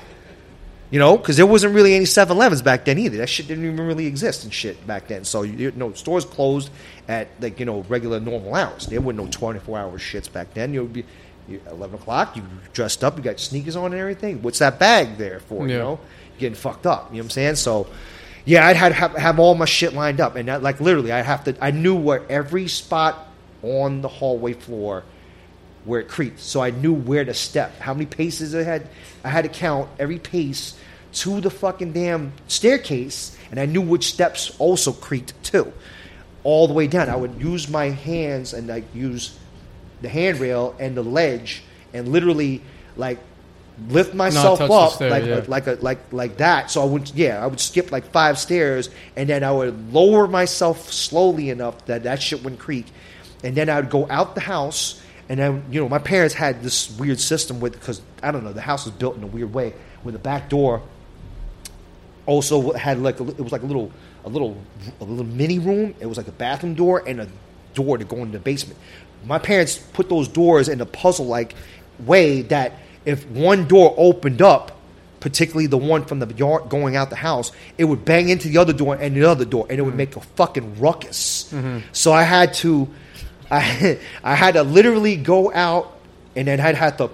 [0.95, 3.17] You know, because there wasn't really any 7-Elevens back then either.
[3.17, 5.25] That shit didn't even really exist and shit back then.
[5.25, 6.69] So you, you know, stores closed
[7.09, 8.87] at like you know regular normal hours.
[8.87, 10.73] There were no twenty four hour shits back then.
[10.73, 11.03] You would be
[11.49, 12.37] you, eleven o'clock.
[12.37, 13.17] You dressed up.
[13.17, 14.41] You got sneakers on and everything.
[14.41, 15.67] What's that bag there for?
[15.67, 15.79] You Yeah.
[15.79, 15.99] know,
[16.37, 17.09] getting fucked up.
[17.11, 17.55] You know what I'm saying?
[17.55, 17.87] So,
[18.45, 21.25] Yeah, I'd have, have have all my shit lined up, and that, like literally, I'd
[21.25, 21.57] have to.
[21.59, 23.27] I knew where every spot
[23.63, 25.03] on the hallway floor
[25.83, 28.87] where it creaked, so I knew where to step, how many paces I had.
[29.25, 30.75] I had to count every pace
[31.15, 35.71] to the fucking damn staircase, and I knew which steps also creaked too,
[36.43, 37.09] all the way down.
[37.09, 39.37] I would use my hands and like use
[40.01, 42.61] the handrail and the ledge, and literally
[42.97, 43.19] like
[43.87, 45.41] lift myself up stair, like yeah.
[45.47, 46.69] like a like like that.
[46.69, 50.27] So I would yeah, I would skip like five stairs and then I would lower
[50.27, 52.87] myself slowly enough that that shit wouldn't creak,
[53.41, 55.01] and then I would go out the house.
[55.27, 58.53] And then you know my parents had this weird system with because I don't know
[58.53, 59.73] the house was built in a weird way
[60.03, 60.83] with the back door
[62.25, 63.91] also had like a, it was like a little
[64.23, 64.57] a little
[64.99, 65.95] a little mini room.
[65.99, 67.27] It was like a bathroom door and a
[67.73, 68.79] door to go into the basement.
[69.25, 71.55] My parents put those doors in a puzzle like
[71.99, 72.73] way that
[73.05, 74.79] if one door opened up,
[75.19, 78.57] particularly the one from the yard going out the house, it would bang into the
[78.57, 79.97] other door and the other door, and it would mm-hmm.
[79.97, 81.51] make a fucking ruckus.
[81.51, 81.79] Mm-hmm.
[81.91, 82.87] So I had to,
[83.49, 85.99] I I had to literally go out,
[86.35, 87.09] and then I'd have to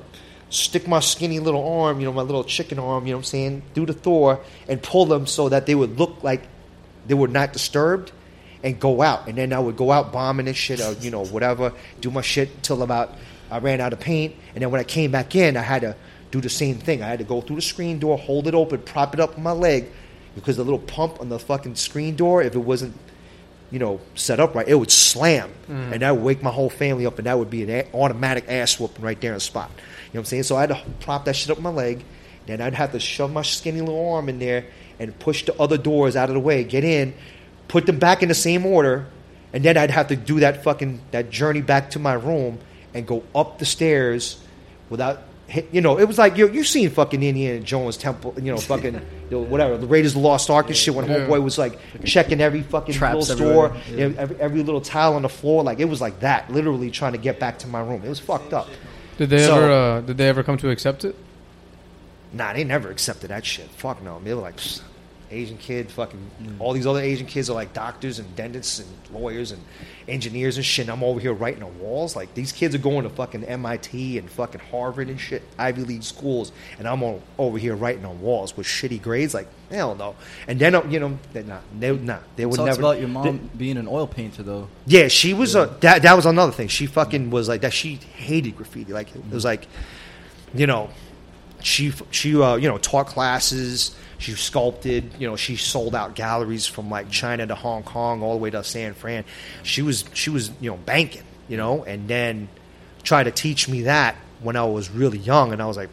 [0.51, 3.25] stick my skinny little arm, you know, my little chicken arm, you know what I'm
[3.25, 6.43] saying, through the Thor and pull them so that they would look like
[7.07, 8.11] they were not disturbed
[8.61, 9.27] and go out.
[9.27, 12.21] And then I would go out bombing and shit or, you know, whatever, do my
[12.21, 13.15] shit till about
[13.49, 14.35] I ran out of paint.
[14.53, 15.95] And then when I came back in, I had to
[16.31, 17.01] do the same thing.
[17.01, 19.43] I had to go through the screen door, hold it open, prop it up with
[19.43, 19.89] my leg
[20.35, 22.95] because the little pump on the fucking screen door, if it wasn't
[23.71, 25.93] you know, set up right, it would slam, mm.
[25.93, 28.43] and that would wake my whole family up, and that would be an a- automatic
[28.49, 29.71] ass whooping right there on the spot.
[30.11, 30.43] You know what I'm saying?
[30.43, 32.03] So I had to prop that shit up my leg,
[32.45, 34.65] then I'd have to shove my skinny little arm in there
[34.99, 37.13] and push the other doors out of the way, get in,
[37.67, 39.05] put them back in the same order,
[39.53, 42.59] and then I'd have to do that fucking that journey back to my room
[42.93, 44.41] and go up the stairs
[44.89, 45.21] without.
[45.47, 48.57] Hit, you know, it was like you you seen fucking Indiana Jones Temple, you know,
[48.71, 50.95] fucking you know, whatever the Raiders of the Lost Ark and shit.
[50.95, 51.27] When Yeah.
[51.27, 55.23] homeboy was like checking every fucking Traps little store, know, every, every little tile on
[55.23, 56.49] the floor, like it was like that.
[56.49, 58.01] Literally trying to get back to my room.
[58.05, 58.69] It was fucked up.
[59.21, 59.71] Did they So- ever?
[59.71, 61.15] Uh, did they ever come to accept it?
[62.33, 63.69] Nah, they never accepted that shit.
[63.77, 64.19] Fuck no.
[64.23, 64.81] They were like "Psst,
[65.31, 69.51] Asian kid, fucking all these other Asian kids are like doctors and dentists and lawyers
[69.51, 69.61] and
[70.07, 70.85] engineers and shit.
[70.87, 72.15] And I'm over here writing on walls.
[72.15, 76.03] Like these kids are going to fucking MIT and fucking Harvard and shit, Ivy League
[76.03, 79.33] schools, and I'm on, over here writing on walls with shitty grades.
[79.33, 80.15] Like hell no.
[80.47, 82.79] And then uh, you know, they nah, they nah, they would never.
[82.79, 84.67] about your mom they- being an oil painter, though.
[84.85, 86.01] yeah, she was a that.
[86.01, 86.67] That was another thing.
[86.67, 87.73] She fucking was like that.
[87.73, 88.91] She hated graffiti.
[88.93, 89.67] Like it was like,
[90.53, 90.89] you know,
[91.63, 93.95] she she uh, you know taught classes.
[94.21, 95.11] She sculpted.
[95.19, 98.51] You know, she sold out galleries from like China to Hong Kong, all the way
[98.51, 99.25] to San Fran.
[99.63, 101.23] She was she was you know banking.
[101.49, 102.47] You know, and then
[103.03, 105.89] tried to teach me that when I was really young, and I was like,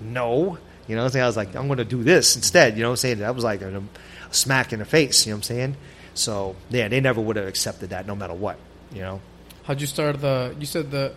[0.00, 0.58] no.
[0.88, 1.22] You know I'm saying?
[1.24, 2.76] I was like, I'm going to do this instead.
[2.76, 3.18] You know what I'm saying?
[3.18, 5.26] That was like a, a smack in the face.
[5.26, 5.76] You know what I'm saying?
[6.14, 8.56] So, yeah, they never would have accepted that no matter what.
[8.92, 9.20] You know?
[9.64, 10.54] How'd you start the?
[10.58, 11.12] You said the.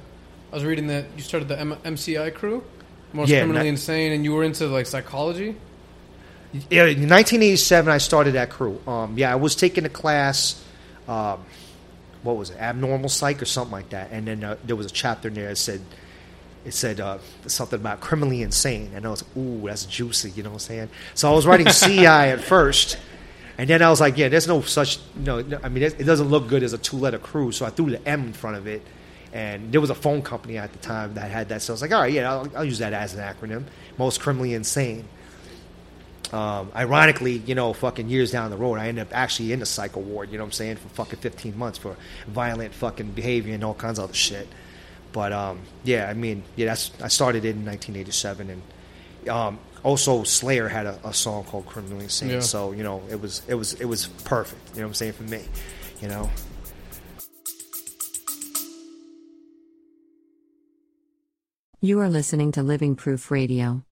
[0.51, 2.63] I was reading that you started the M- MCI crew,
[3.13, 5.55] most Yeah, criminally not- insane, and you were into like psychology.
[6.51, 8.81] Yeah, in 1987, I started that crew.
[8.87, 10.63] Um, yeah, I was taking a class,
[11.07, 11.45] um,
[12.23, 14.09] what was it, abnormal psych or something like that.
[14.11, 15.81] And then uh, there was a chapter in there that said,
[16.65, 18.91] it said uh, something about criminally insane.
[18.95, 20.89] And I was like, ooh, that's juicy, you know what I'm saying?
[21.13, 22.97] So I was writing CI at first.
[23.59, 26.05] And then I was like, yeah, there's no such, no, no I mean, it, it
[26.05, 27.51] doesn't look good as a two letter crew.
[27.51, 28.81] So I threw the M in front of it.
[29.33, 31.61] And there was a phone company at the time that had that.
[31.61, 33.65] So I was like, all right, yeah, I'll, I'll use that as an acronym.
[33.99, 35.07] Most criminally insane.
[36.31, 39.65] Um, ironically, you know, fucking years down the road, I ended up actually in the
[39.65, 41.95] psycho ward, you know what I'm saying, for fucking 15 months for
[42.27, 44.47] violent fucking behavior and all kinds of other shit.
[45.11, 50.23] But um, yeah, I mean, yeah, that's I started it in 1987, and um, also
[50.23, 52.39] Slayer had a, a song called "Criminally Insane," Yeah.
[52.41, 54.61] so you know, it was it was it was perfect.
[54.75, 55.43] You know what I'm saying for me,
[55.99, 56.29] you know.
[61.81, 63.83] You are listening to Living Proof Radio,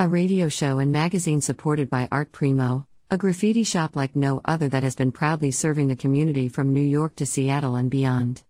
[0.00, 4.68] a radio show and magazine supported by Art Primo, a graffiti shop like no other
[4.68, 8.44] that has been proudly serving the community from New York to Seattle and beyond.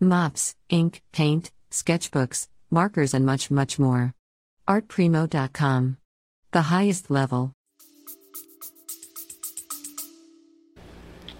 [0.00, 4.12] Mops, ink, paint, sketchbooks, markers, and much, much more.
[4.68, 5.98] ArtPrimo.com.
[6.50, 7.52] The highest level.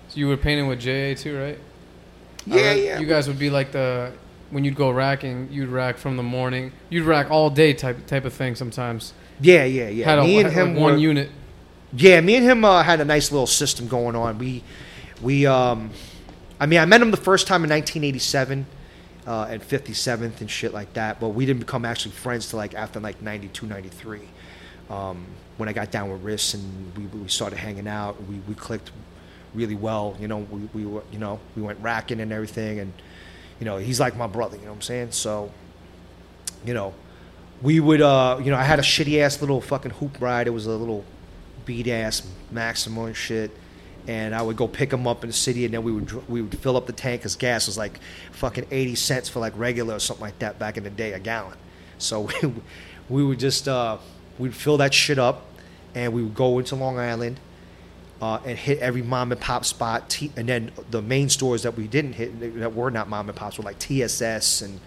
[0.06, 1.58] So you were painting with JA too, right?
[2.46, 2.98] Yeah, read yeah.
[3.00, 4.12] You guys would be like the
[4.50, 8.24] when you'd go racking, you'd rack from the morning, you'd rack all day type type
[8.24, 8.54] of thing.
[8.54, 10.04] Sometimes Yeah, yeah, yeah.
[10.04, 11.30] had a, me and had him like one were- unit.
[11.92, 14.38] Yeah, me and him uh, had a nice little system going on.
[14.38, 14.62] We,
[15.22, 15.90] we, um,
[16.60, 18.66] I mean, I met him the first time in 1987
[19.26, 22.74] uh, at 57th and shit like that, but we didn't become actually friends till like
[22.74, 24.20] after like 92, 93.
[24.90, 28.54] Um, when I got down with Riss and we, we started hanging out, we, we
[28.54, 28.90] clicked
[29.54, 30.16] really well.
[30.20, 32.92] You know, we, we were, you know, we went racking and everything, and
[33.60, 34.56] you know, he's like my brother.
[34.56, 35.12] You know what I'm saying?
[35.12, 35.50] So,
[36.64, 36.94] you know,
[37.62, 40.46] we would, uh, you know, I had a shitty ass little fucking hoop ride.
[40.46, 41.04] It was a little
[41.64, 43.50] beat ass Maxima and shit.
[44.06, 46.40] And I would go pick him up in the city, and then we would we
[46.40, 48.00] would fill up the tank because gas was like
[48.32, 51.18] fucking eighty cents for like regular or something like that back in the day, a
[51.18, 51.58] gallon.
[51.98, 52.54] So we,
[53.10, 53.98] we would just uh,
[54.38, 55.44] we'd fill that shit up,
[55.94, 57.38] and we would go into Long Island,
[58.22, 60.08] uh, and hit every mom and pop spot.
[60.08, 63.36] T- and then the main stores that we didn't hit that were not mom and
[63.36, 64.80] pops were like TSS and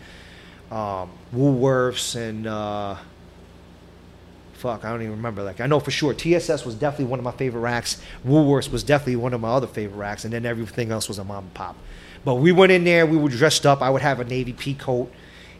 [0.71, 2.95] um, Woolworths and uh,
[4.53, 5.43] fuck, I don't even remember.
[5.43, 8.01] Like I know for sure TSS was definitely one of my favorite racks.
[8.25, 11.23] Woolworths was definitely one of my other favorite racks, and then everything else was a
[11.23, 11.75] mom and pop.
[12.23, 13.05] But we went in there.
[13.05, 13.81] We were dressed up.
[13.81, 15.11] I would have a navy pea coat.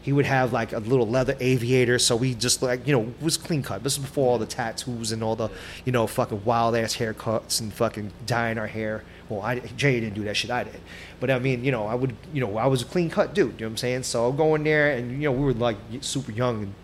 [0.02, 1.98] He would have like a little leather aviator.
[1.98, 3.84] So we just like you know was clean cut.
[3.84, 5.48] This is before all the tattoos and all the
[5.84, 9.04] you know fucking wild ass haircuts and fucking dyeing our hair.
[9.28, 10.50] Well, I Jay didn't do that shit.
[10.50, 10.80] I did.
[11.20, 13.52] But I mean, you know, I would, you know, I was a clean cut dude.
[13.52, 14.02] You know what I'm saying?
[14.02, 16.74] So I'll go in there, and you know, we were like super young, and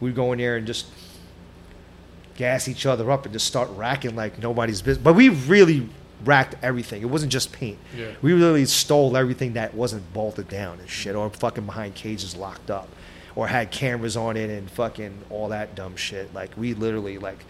[0.00, 0.86] we'd go in there and just
[2.34, 5.04] gas each other up and just start racking like nobody's business.
[5.04, 5.88] But we really
[6.24, 7.02] racked everything.
[7.02, 7.78] It wasn't just paint.
[7.96, 8.12] Yeah.
[8.22, 12.70] We really stole everything that wasn't bolted down and shit, or fucking behind cages locked
[12.70, 12.88] up,
[13.34, 16.32] or had cameras on it and fucking all that dumb shit.
[16.34, 17.44] Like we literally like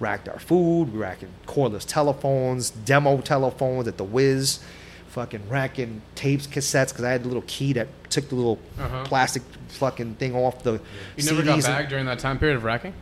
[0.00, 4.60] racked our food, we racking cordless telephones, demo telephones at the Wiz,
[5.08, 9.04] fucking racking tapes, cassettes because I had the little key that took the little Uh-huh.
[9.04, 10.80] plastic fucking thing off the
[11.16, 11.66] You never got CDs.
[11.66, 12.94] bagged during that time period of racking?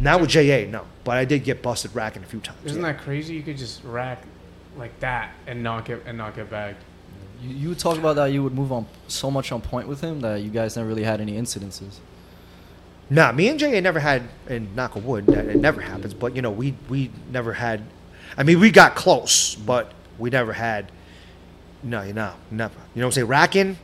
[0.00, 2.58] Not with JA, no, but I did get busted racking a few times.
[2.64, 2.92] Isn't yeah.
[2.92, 3.34] that crazy?
[3.34, 4.24] You could just rack
[4.76, 6.78] like that and not get and not get bagged.
[7.42, 10.00] You, you would talk about that you would move on so much on point with
[10.00, 11.98] him that you guys never really had any incidences.
[13.10, 16.14] Nah, me and JA never had, and knock on wood, that it never happens.
[16.14, 17.82] But you know, we we never had.
[18.38, 20.90] I mean, we got close, but we never had.
[21.82, 22.74] No, you know, never.
[22.94, 23.26] You know what I'm saying?
[23.26, 23.78] Racking,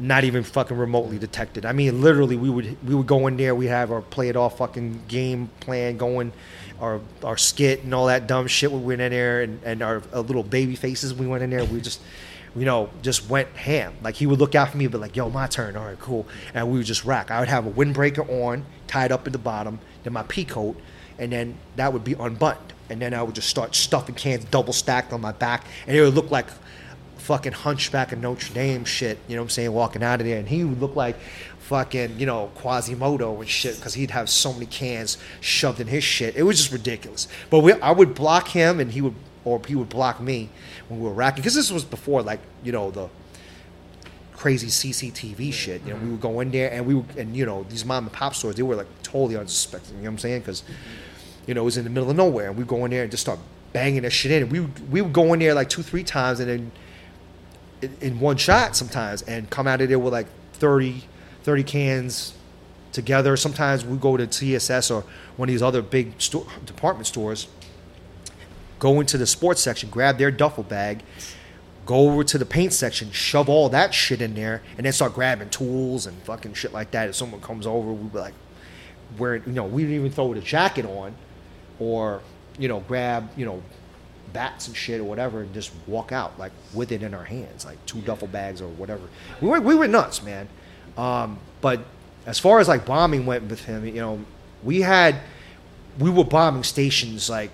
[0.00, 1.66] not even fucking remotely detected.
[1.66, 3.54] I mean, literally, we would we would go in there.
[3.54, 6.32] We have our play it off fucking game plan going,
[6.80, 8.72] our our skit and all that dumb shit.
[8.72, 11.14] We went in there, and and our, our little baby faces.
[11.14, 11.64] We went in there.
[11.64, 12.00] We just.
[12.56, 13.94] You know, just went ham.
[14.02, 15.76] Like he would look out for me, but like, "Yo, my turn.
[15.76, 17.30] All right, cool." And we would just rack.
[17.30, 20.76] I would have a windbreaker on, tied up in the bottom, then my pea coat,
[21.16, 22.72] and then that would be unbuttoned.
[22.88, 26.00] And then I would just start stuffing cans double stacked on my back, and it
[26.00, 26.48] would look like
[27.20, 29.18] fucking hunchback of Notre Dame shit.
[29.28, 29.72] You know what I'm saying?
[29.72, 31.16] Walking out of there, and he would look like
[31.60, 36.02] fucking you know Quasimodo and shit because he'd have so many cans shoved in his
[36.02, 36.36] shit.
[36.36, 37.28] It was just ridiculous.
[37.48, 40.50] But we, I would block him, and he would, or he would block me
[40.88, 43.08] when we were racking because this was before like you know the
[44.40, 45.82] crazy CCTV shit.
[45.84, 48.04] You know, we would go in there and we would, and you know, these mom
[48.04, 49.96] and pop stores, they were like totally unsuspecting.
[49.96, 50.40] You know what I'm saying?
[50.40, 50.62] Because,
[51.46, 53.10] you know, it was in the middle of nowhere, and we'd go in there and
[53.10, 53.38] just start
[53.74, 54.44] banging that shit in.
[54.44, 56.72] And we we would go in there like two, three times, and then
[57.82, 61.04] in, one shot sometimes, and come out of there with like 30,
[61.42, 62.34] 30 cans
[62.92, 63.36] together.
[63.36, 65.04] Sometimes we go to TSS or
[65.36, 67.48] one of these other big store, department stores,
[68.78, 71.02] go into the sports section, grab their duffel bag,
[71.86, 75.14] go over to the paint section, shove all that shit in there, and then start
[75.14, 77.08] grabbing tools and fucking shit like that.
[77.08, 78.34] If someone comes over, we'd be like,
[79.18, 81.14] wearing, you know, we didn't even throw the jacket on,
[81.78, 82.22] or
[82.58, 83.62] you know, grab, you know,
[84.32, 87.64] bats and shit or whatever, and just walk out like with it in our hands,
[87.64, 89.02] like two duffel bags or whatever.
[89.40, 90.48] We were we were nuts, man.
[90.96, 91.80] Um, but
[92.26, 94.20] as far as like bombing went with him, you know,
[94.62, 95.16] we had
[95.98, 97.52] we were bombing stations like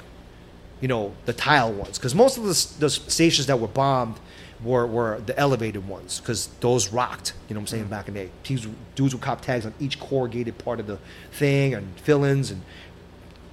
[0.81, 4.19] you know the tile ones because most of the, the stations that were bombed
[4.62, 8.15] were, were the elevated ones because those rocked you know what i'm saying back in
[8.15, 10.99] the day dudes, dudes would cop tags on each corrugated part of the
[11.33, 12.62] thing and fill-ins and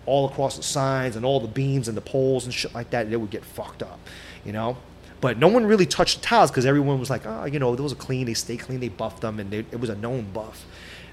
[0.06, 3.10] all across the signs and all the beams and the poles and shit like that
[3.10, 4.00] they would get fucked up
[4.46, 4.78] you know
[5.22, 7.94] but no one really touched the tiles because everyone was like oh you know those
[7.94, 10.66] are clean they stay clean they buffed them and they, it was a known buff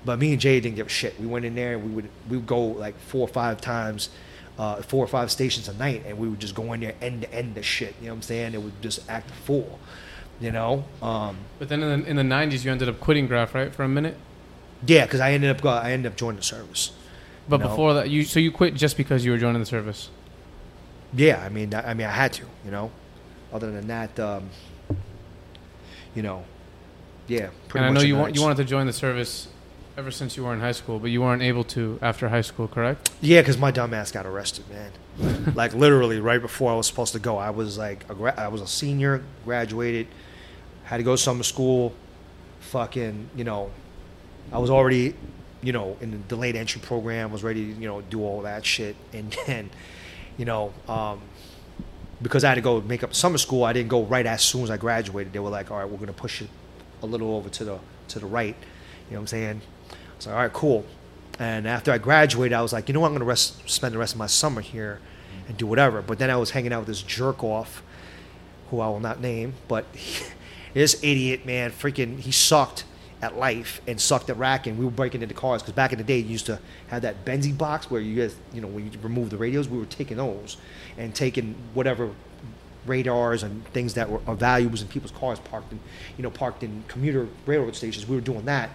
[0.05, 2.09] but me and jay didn't give a shit we went in there and we would
[2.29, 4.11] we would go like four or five times
[4.59, 7.23] uh, four or five stations a night, and we would just go in there end
[7.23, 7.95] to end the shit.
[7.99, 8.53] You know what I'm saying?
[8.53, 9.79] It would just act full.
[10.39, 10.85] You know?
[11.01, 13.85] Um, But then in the, in the 90s, you ended up quitting Graph, right, for
[13.85, 14.17] a minute?
[14.87, 16.93] yeah, because I ended up I ended up joining the service.
[17.51, 17.69] But No.
[17.69, 20.09] before that, you so you quit just because you were joining the service.
[21.13, 22.45] Yeah, I mean, I I mean, I had to.
[22.65, 22.91] You know.
[23.53, 24.49] Other than that, um,
[26.15, 26.45] you know,
[27.27, 27.49] yeah.
[27.67, 29.49] Pretty and I know you want, you wanted to join the service
[29.99, 32.69] ever since you were in high school, but you weren't able to after high school,
[32.69, 33.11] correct?
[33.21, 35.53] Yeah, because my dumb ass got arrested, man.
[35.57, 38.47] like literally right before I was supposed to go, I was like, a gra- I
[38.47, 40.07] was a senior, graduated,
[40.85, 41.93] had to go to summer school.
[42.61, 43.71] Fucking, you know,
[44.53, 45.15] I was already
[45.63, 48.65] you know, in the delayed entry program, was ready to, you know, do all that
[48.65, 48.97] shit.
[49.13, 49.71] And then,
[50.37, 51.21] you know, um,
[52.23, 54.63] because I had to go make up summer school, I didn't go right as soon
[54.63, 55.33] as I graduated.
[55.33, 56.49] They were like, all right, we're going to push it
[57.03, 58.57] a little over to the to the right.
[59.09, 59.61] You know what I'm saying?
[60.19, 60.85] So all right, cool.
[61.39, 63.95] And after I graduated, I was like, you know what, I'm going to rest, spend
[63.95, 65.01] the rest of my summer here
[65.49, 66.03] and do whatever.
[66.03, 67.83] But then I was hanging out with this jerk off,
[68.71, 69.87] who I will not name, but
[70.75, 72.85] this idiot man, freaking, he sucked
[73.23, 74.79] at life and sucked at racking.
[74.79, 77.25] We were breaking into cars because back in the day, you used to have that
[77.25, 80.17] Benzie box where you guys, you know, when you remove the radios, we were taking
[80.17, 80.57] those
[80.97, 82.11] and taking whatever
[82.87, 85.81] radars and things that were of valuables in people's cars parked in,
[86.17, 88.07] you know, parked in commuter railroad stations.
[88.07, 88.71] We were doing that.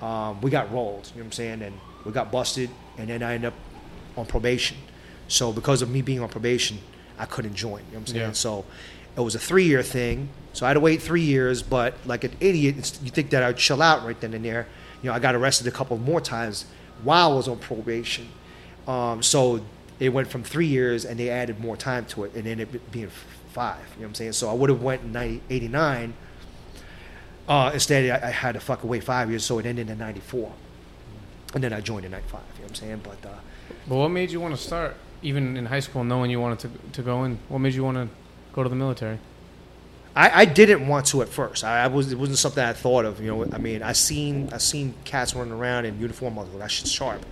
[0.00, 1.62] Um, we got rolled, you know what I'm saying?
[1.62, 3.58] And we got busted, and then I ended up
[4.16, 4.78] on probation.
[5.28, 6.78] So because of me being on probation,
[7.18, 7.70] I couldn't join.
[7.70, 8.20] You know what I'm saying?
[8.20, 8.32] Yeah.
[8.32, 8.64] So
[9.16, 10.30] it was a three year thing.
[10.52, 13.56] So I had to wait three years, but like an idiot, you think that I'd
[13.56, 14.66] chill out right then and there.
[15.02, 16.66] You know, I got arrested a couple more times
[17.02, 18.28] while I was on probation.
[18.86, 19.60] Um, so
[19.98, 22.90] it went from three years and they added more time to it and ended up
[22.90, 23.10] being
[23.52, 23.78] five.
[23.94, 24.32] You know what I'm saying?
[24.32, 26.14] So I would have went in 90, 89.
[27.48, 30.52] Uh, instead, I, I had to fucking wait five years, so it ended in 94.
[31.54, 32.32] And then I joined in 95.
[32.32, 33.00] You know what I'm saying?
[33.02, 33.34] But uh,
[33.88, 36.70] But what made you want to start, even in high school, knowing you wanted to
[36.92, 37.38] to go in?
[37.48, 38.08] What made you want to
[38.52, 39.18] go to the military?
[40.14, 41.62] I, I didn't want to at first.
[41.64, 43.20] I, I was it wasn't something I thought of.
[43.20, 46.38] You know, I mean, I seen I seen cats running around in uniform.
[46.38, 47.24] I was like, that shit's sharp,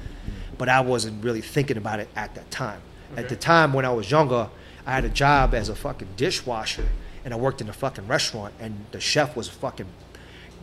[0.56, 2.80] but I wasn't really thinking about it at that time.
[3.16, 4.50] At the time when I was younger,
[4.86, 6.88] I had a job as a fucking dishwasher,
[7.24, 9.86] and I worked in a fucking restaurant, and the chef was fucking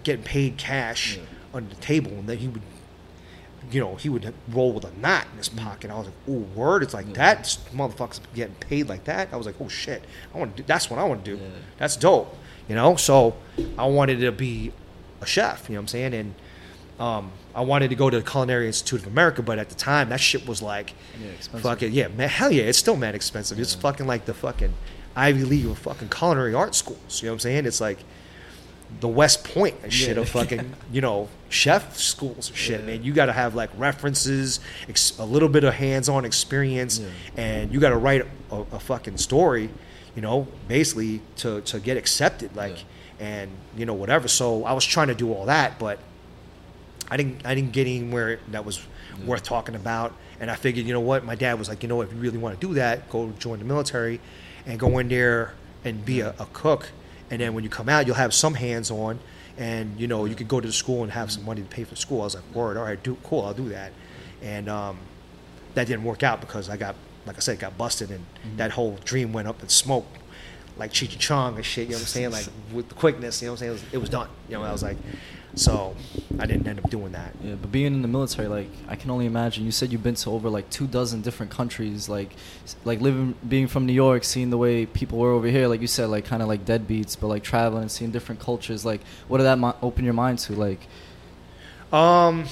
[0.03, 1.17] getting paid cash
[1.53, 2.61] on the table, and then he would.
[3.71, 5.89] You know, he would roll with a knot in his pocket.
[5.89, 7.57] I was like, "Oh, word!" It's like that.
[7.73, 9.29] Motherfucker's getting paid like that.
[9.31, 10.61] I was like, "Oh shit!" I want to.
[10.61, 11.41] do That's what I want to do.
[11.41, 11.49] Yeah.
[11.77, 12.35] That's dope.
[12.67, 13.35] You know, so
[13.77, 14.71] I wanted to be
[15.21, 15.69] a chef.
[15.69, 16.13] You know what I'm saying?
[16.13, 16.35] And
[16.99, 20.09] um, I wanted to go to the Culinary Institute of America, but at the time
[20.09, 23.59] that shit was like, Yeah, fucking yeah, man, hell yeah, it's still mad expensive.
[23.59, 24.73] It's fucking like the fucking
[25.15, 27.21] Ivy League of fucking culinary art schools.
[27.21, 27.65] You know what I'm saying?
[27.65, 27.99] It's like
[28.99, 30.21] the West Point and shit Yeah.
[30.21, 32.85] of fucking you know chef schools and shit, Yeah.
[32.85, 33.03] man.
[33.03, 37.07] You got to have like references, ex- a little bit of hands-on experience, Yeah.
[37.43, 39.69] and you got to write a, a fucking story,
[40.15, 42.85] you know, basically to to get accepted, like,
[43.19, 44.27] and you know whatever.
[44.27, 45.99] So I was trying to do all that, but
[47.09, 48.85] I didn't I didn't get anywhere that was
[49.25, 50.13] worth talking about.
[50.39, 52.37] And I figured, you know what, my dad was like, you know, if you really
[52.37, 54.19] want to do that, go join the military,
[54.65, 55.53] and go in there
[55.85, 56.89] and be a, a cook.
[57.31, 59.19] And then when you come out, you'll have some hands on,
[59.57, 61.83] and you know you could go to the school and have some money to pay
[61.83, 62.21] for school.
[62.21, 63.91] I was like, word, all right, do cool, I'll do that.
[64.41, 64.97] And um,
[65.73, 68.23] that didn't work out because I got, like I said, got busted, and
[68.57, 70.05] that whole dream went up in smoke,
[70.77, 71.87] like Cheech and Chong and shit.
[71.87, 72.31] You know what I'm saying?
[72.31, 73.71] Like with the quickness, you know what I'm saying?
[73.71, 74.29] It was, it was done.
[74.49, 74.97] You know, I was like,
[75.55, 75.95] so
[76.37, 77.31] I didn't end up doing that.
[77.43, 79.63] Yeah, but being in the military, like I can only imagine.
[79.65, 82.09] You said you've been to over like two dozen different countries.
[82.09, 82.31] Like,
[82.83, 85.67] like living, being from New York, seeing the way people were over here.
[85.67, 88.85] Like you said, like kind of like deadbeats, but like traveling and seeing different cultures.
[88.85, 90.53] Like, what did that mi- open your mind to?
[90.53, 90.81] Like,
[91.93, 92.45] Um,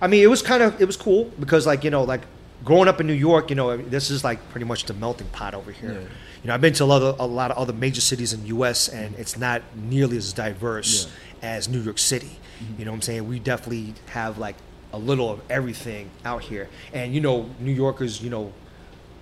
[0.00, 2.22] I mean, it was kind of it was cool because like you know like
[2.64, 5.54] growing up in New York, you know this is like pretty much the melting pot
[5.54, 5.92] over here.
[5.92, 5.98] Yeah.
[6.42, 8.40] You know, I've been to a lot of a lot of other major cities in
[8.42, 8.88] the U.S.
[8.88, 11.06] and it's not nearly as diverse
[11.42, 12.38] as New York City.
[12.62, 12.78] Mm-hmm.
[12.78, 13.28] You know what I'm saying?
[13.28, 14.56] We definitely have like
[14.92, 18.52] a little of everything out here, and you know, New Yorkers, you know,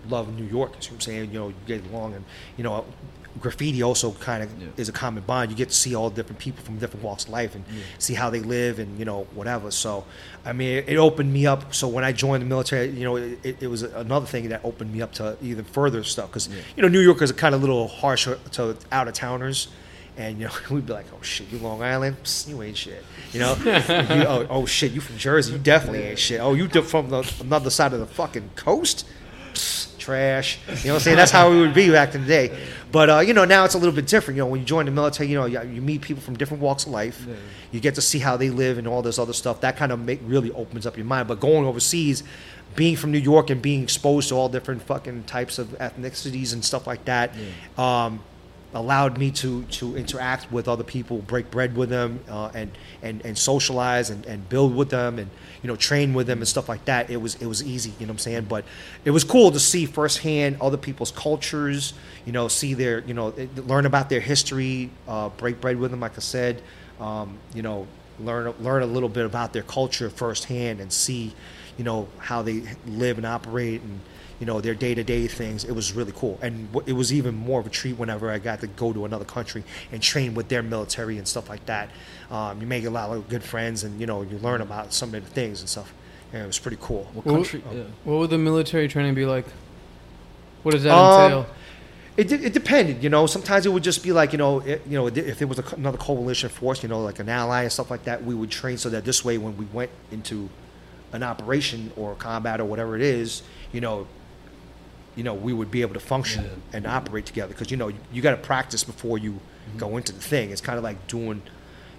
[0.08, 0.86] love New Yorkers.
[0.86, 1.32] You know what I'm saying?
[1.32, 2.24] You know, you get along, and
[2.56, 2.84] you know,
[3.40, 4.66] graffiti also kind of Yeah.
[4.76, 5.50] is a common bond.
[5.52, 7.82] You get to see all different people from different walks of life and Yeah.
[7.98, 9.70] see how they live and you know whatever.
[9.70, 10.04] So,
[10.44, 11.72] I mean, it, it opened me up.
[11.72, 14.62] So when I joined the military, you know, it, it, it was another thing that
[14.64, 16.56] opened me up to even further stuff because Yeah.
[16.76, 19.68] you know New Yorkers are kind of a little harsh to out of towners.
[20.20, 22.16] And you know we'd be like, "Oh shit, you Long Island?
[22.22, 23.02] Psst, you ain't shit."
[23.32, 25.52] You know, You- oh, oh shit, you from Jersey?
[25.52, 26.40] You definitely ain't shit.
[26.40, 29.06] Oh, you from the another side of the fucking coast?
[29.54, 30.58] Psst, trash.
[30.68, 31.16] You know what I'm saying?
[31.16, 32.58] That's how we would be back in the day.
[32.92, 34.36] But uh, you know, now it's a little bit different.
[34.36, 36.62] You know, when you join the military, you know, you, you meet people from different
[36.62, 37.24] walks of life.
[37.26, 37.34] Yeah.
[37.72, 39.62] You get to see how they live and all this other stuff.
[39.62, 41.28] That kind of make, really opens up your mind.
[41.28, 42.24] But going overseas,
[42.76, 46.62] being from New York and being exposed to all different fucking types of ethnicities and
[46.64, 47.34] stuff like that,
[47.78, 48.20] um,
[48.72, 52.70] allowed me to to interact with other people, break bread with them, uh, and
[53.02, 55.30] and and socialize and, and build with them, and
[55.62, 57.10] you know train with them and stuff like that.
[57.10, 58.44] It was it was easy, you know what I'm saying.
[58.44, 58.64] But
[59.04, 63.34] it was cool to see firsthand other people's cultures, you know, see their you know
[63.56, 66.62] learn about their history, uh, break bread with them, like I said,
[67.00, 67.86] um, you know.
[68.20, 71.32] learn learn a little bit about their culture firsthand and see,
[71.78, 73.98] you know, how they live and operate and
[74.40, 75.64] you know their day to day things.
[75.64, 78.60] It was really cool, and it was even more of a treat whenever I got
[78.60, 79.62] to go to another country
[79.92, 81.90] and train with their military and stuff like that.
[82.30, 85.14] Um, you make a lot of good friends, and you know you learn about some
[85.14, 85.92] of the things and stuff.
[86.32, 87.06] And it was pretty cool.
[87.12, 87.62] What Well, country?
[87.72, 87.82] yeah.
[88.04, 89.46] What would the military training be like?
[90.62, 91.46] What does that Um, entail?
[92.16, 93.26] It, it depended, you know.
[93.26, 95.64] Sometimes it would just be like, you know, it, you know, if it was a,
[95.74, 98.76] another coalition force, you know, like an ally and stuff like that, we would train
[98.76, 100.48] so that this way, when we went into
[101.12, 104.06] an operation or combat or whatever it is, you know,
[105.16, 106.76] you know, we would be able to function Yeah.
[106.76, 109.78] and operate together because you know you, you got to practice before you mm-hmm.
[109.78, 110.50] go into the thing.
[110.50, 111.42] It's kind of like doing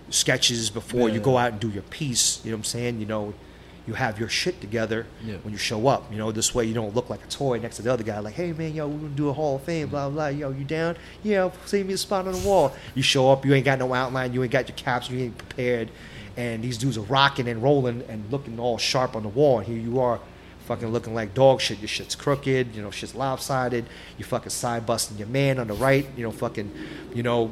[0.10, 2.44] sketches before you go out and do your piece.
[2.44, 3.00] You know what I'm saying?
[3.00, 3.34] You know,
[3.88, 5.38] you have your shit together Yeah.
[5.44, 6.12] when you show up.
[6.12, 8.20] You know, this way you don't look like a toy next to the other guy.
[8.20, 10.28] Like, hey man, yo, we're gonna do a Hall of Fame, blah blah.
[10.28, 10.96] Yo, you down?
[11.24, 12.74] Yeah, save me a spot on the wall.
[12.96, 15.38] You show up, you ain't got no outline, you ain't got your caps, you ain't
[15.38, 15.90] prepared,
[16.38, 19.60] and these dudes are rocking and rolling and looking all sharp on the wall.
[19.60, 20.20] And here you are,
[20.72, 21.80] fucking looking like dog shit.
[21.80, 23.86] Your shit's crooked, you know, shit's lopsided.
[24.18, 26.72] You fucking side busting your man on the right, you know, fucking,
[27.14, 27.52] you know,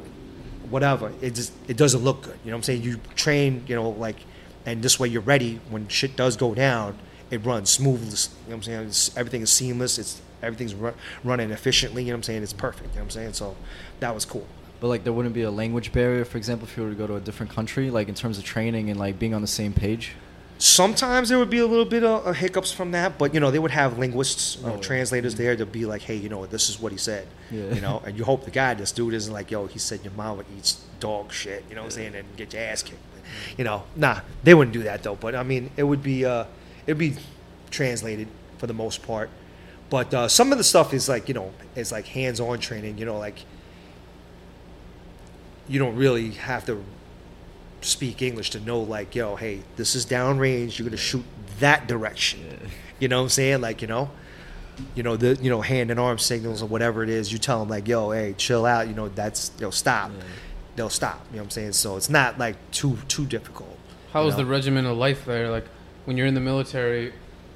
[0.70, 1.12] whatever.
[1.20, 2.38] It just it doesn't look good.
[2.44, 2.82] You know what I'm saying?
[2.82, 4.16] You train, you know, like,
[4.64, 6.96] and this way you're ready when shit does go down.
[7.30, 8.06] It runs smoothly.
[8.06, 8.16] You know
[8.46, 8.86] what I'm saying?
[8.86, 9.98] It's, everything is seamless.
[9.98, 12.02] It's everything's ru- running efficiently.
[12.02, 12.42] You know what I'm saying?
[12.42, 12.88] It's perfect.
[12.88, 13.32] You know what I'm saying?
[13.34, 13.54] So
[14.00, 14.46] that was cool.
[14.80, 17.06] But like, there wouldn't be a language barrier, for example, if you were to go
[17.06, 19.74] to a different country, like in terms of training and like being on the same
[19.74, 20.14] page.
[20.62, 23.58] Sometimes there would be a little bit of, hiccups from that, but you know they
[23.58, 24.80] would have linguists, you know, Oh, yeah.
[24.82, 27.72] translators there to be like, hey, you know, this is what he said, Yeah.
[27.72, 30.12] you know, and you hope the guy, this dude, isn't like, yo, he said your
[30.12, 33.00] mama eats dog shit, you know what I'm saying, and get your ass kicked,
[33.56, 33.84] you know.
[33.96, 36.44] Nah, they wouldn't do that though, but I mean, it would be, uh,
[36.86, 37.14] it'd be
[37.70, 39.30] translated for the most part,
[39.88, 43.06] but uh, some of the stuff is like, you know, it's like hands-on training, you
[43.06, 43.46] know, like
[45.68, 46.84] you don't really have to
[47.80, 50.78] speak English to know like, yo, hey, this is downrange.
[50.78, 51.24] You're gonna shoot
[51.60, 52.70] that direction.
[52.98, 53.60] You know what I'm saying?
[53.60, 54.10] Like, you know,
[54.94, 57.32] you know the you know hand and arm signals or whatever it is.
[57.32, 58.88] You tell them like, yo, hey, chill out.
[58.88, 60.10] You know, that's yo, stop.
[60.10, 60.24] Yeah.
[60.76, 61.24] They'll stop.
[61.30, 61.72] You know what I'm saying?
[61.72, 63.76] So it's not like too too difficult.
[64.12, 64.50] How is you is the know?
[64.50, 65.50] regimen of life there?
[65.50, 65.66] Like
[66.04, 67.12] when you're in the military,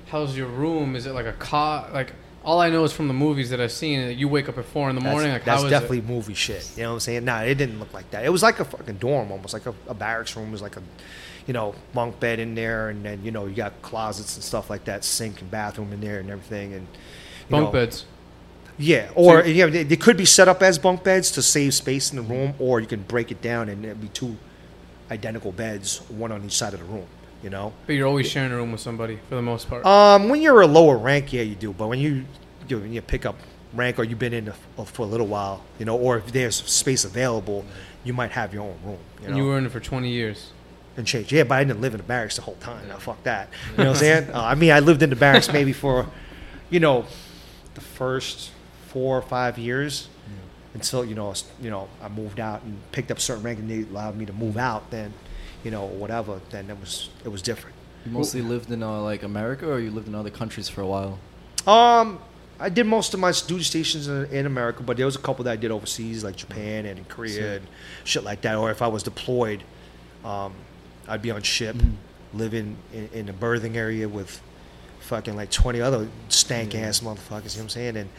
[0.06, 0.96] how's your room?
[0.96, 1.92] Is it like a cot?
[1.92, 2.12] Like
[2.44, 4.06] all I know is from the movies that I've seen.
[4.06, 5.32] that You wake up at four in the That's, morning.
[5.32, 6.06] Like that's how is definitely it?
[6.06, 6.70] movie shit.
[6.76, 7.24] You know what I'm saying?
[7.24, 8.24] Nah, it didn't look like that.
[8.24, 10.48] It was like a fucking dorm, almost like a, a barracks room.
[10.48, 10.82] It was like a,
[11.46, 14.68] you know, bunk bed in there, and then you know you got closets and stuff
[14.70, 16.86] like that, sink and bathroom in there and everything, and
[17.50, 18.04] Bunk know, beds.
[18.78, 21.74] Yeah, or So- yeah, they, they could be set up as bunk beds to save
[21.74, 24.36] space in the room, or you can break it down and it'd be two
[25.10, 27.06] identical beds, one on each side of the room.
[27.44, 29.84] You know, But you're always sharing a room with somebody for the most part.
[29.84, 32.24] um, when you're a lower rank, yeah, you do, but when you
[32.68, 33.36] you, when you pick up
[33.74, 34.52] rank or you've been in the,
[34.86, 37.64] for a little while, you know, or if there's space available,
[38.02, 38.98] you might have your own room.
[39.22, 40.52] You know, you were in it for 20 years.
[40.96, 41.30] and change.
[41.32, 42.88] Yeah, but I didn't live in the barracks the whole time.
[42.88, 43.48] Now, fuck that.
[43.72, 44.30] You know what I'm saying?
[44.32, 46.06] Uh, I mean, I lived in the barracks maybe for,
[46.70, 47.04] you know,
[47.74, 48.52] the first
[48.88, 50.08] four or five years
[50.72, 53.82] until you know, you know, I moved out and picked up certain rank, and they
[53.82, 54.90] allowed me to move out.
[54.90, 55.12] Then,
[55.64, 56.40] you know, whatever.
[56.50, 57.74] Then it was it was different.
[58.04, 60.86] You mostly lived in uh, like America, or you lived in other countries for a
[60.86, 61.18] while.
[61.66, 62.20] Um,
[62.60, 65.44] I did most of my duty stations in, in America, but there was a couple
[65.44, 67.66] that I did overseas, like Japan and Korea and
[68.04, 68.56] shit like that.
[68.56, 69.64] Or if I was deployed,
[70.24, 70.52] um,
[71.08, 71.76] I'd be on ship,
[72.34, 74.40] living in, in the berthing area with
[75.00, 77.30] fucking like twenty other stank ass motherfuckers.
[77.30, 77.96] You know what I'm saying?
[77.96, 78.10] And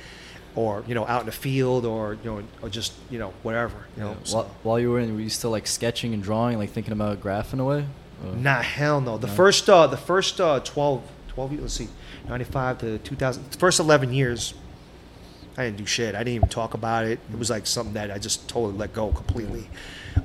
[0.56, 3.76] or you know out in the field, or you know, or just you know whatever.
[3.97, 4.10] You know.
[4.12, 4.16] Yeah.
[4.24, 6.93] so- While, while you were in, were you still like sketching and drawing, like thinking
[6.93, 7.86] about graf in a way?
[8.26, 9.18] Or- Nah, hell no.
[9.18, 9.34] The No?
[9.34, 11.89] first, uh, the first uh, 12, 12, years- let's see,
[12.30, 14.53] 95 to 2000, first 11 years,
[15.58, 16.16] I didn't do shit.
[16.16, 17.20] I didn't even talk about it.
[17.32, 19.68] It was like something that I just totally let go completely.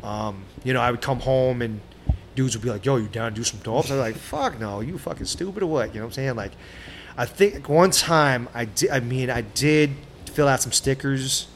[0.02, 1.80] Um, you know, I would come home and
[2.36, 3.90] dudes would be like, yo, you down to do some dogs?
[3.90, 5.88] I was like, fuck no, you fucking stupid or what?
[5.94, 6.36] You know what I'm saying?
[6.36, 6.52] Like,
[7.16, 9.90] I think one time I did, I mean, I did
[10.30, 11.46] fill out some stickers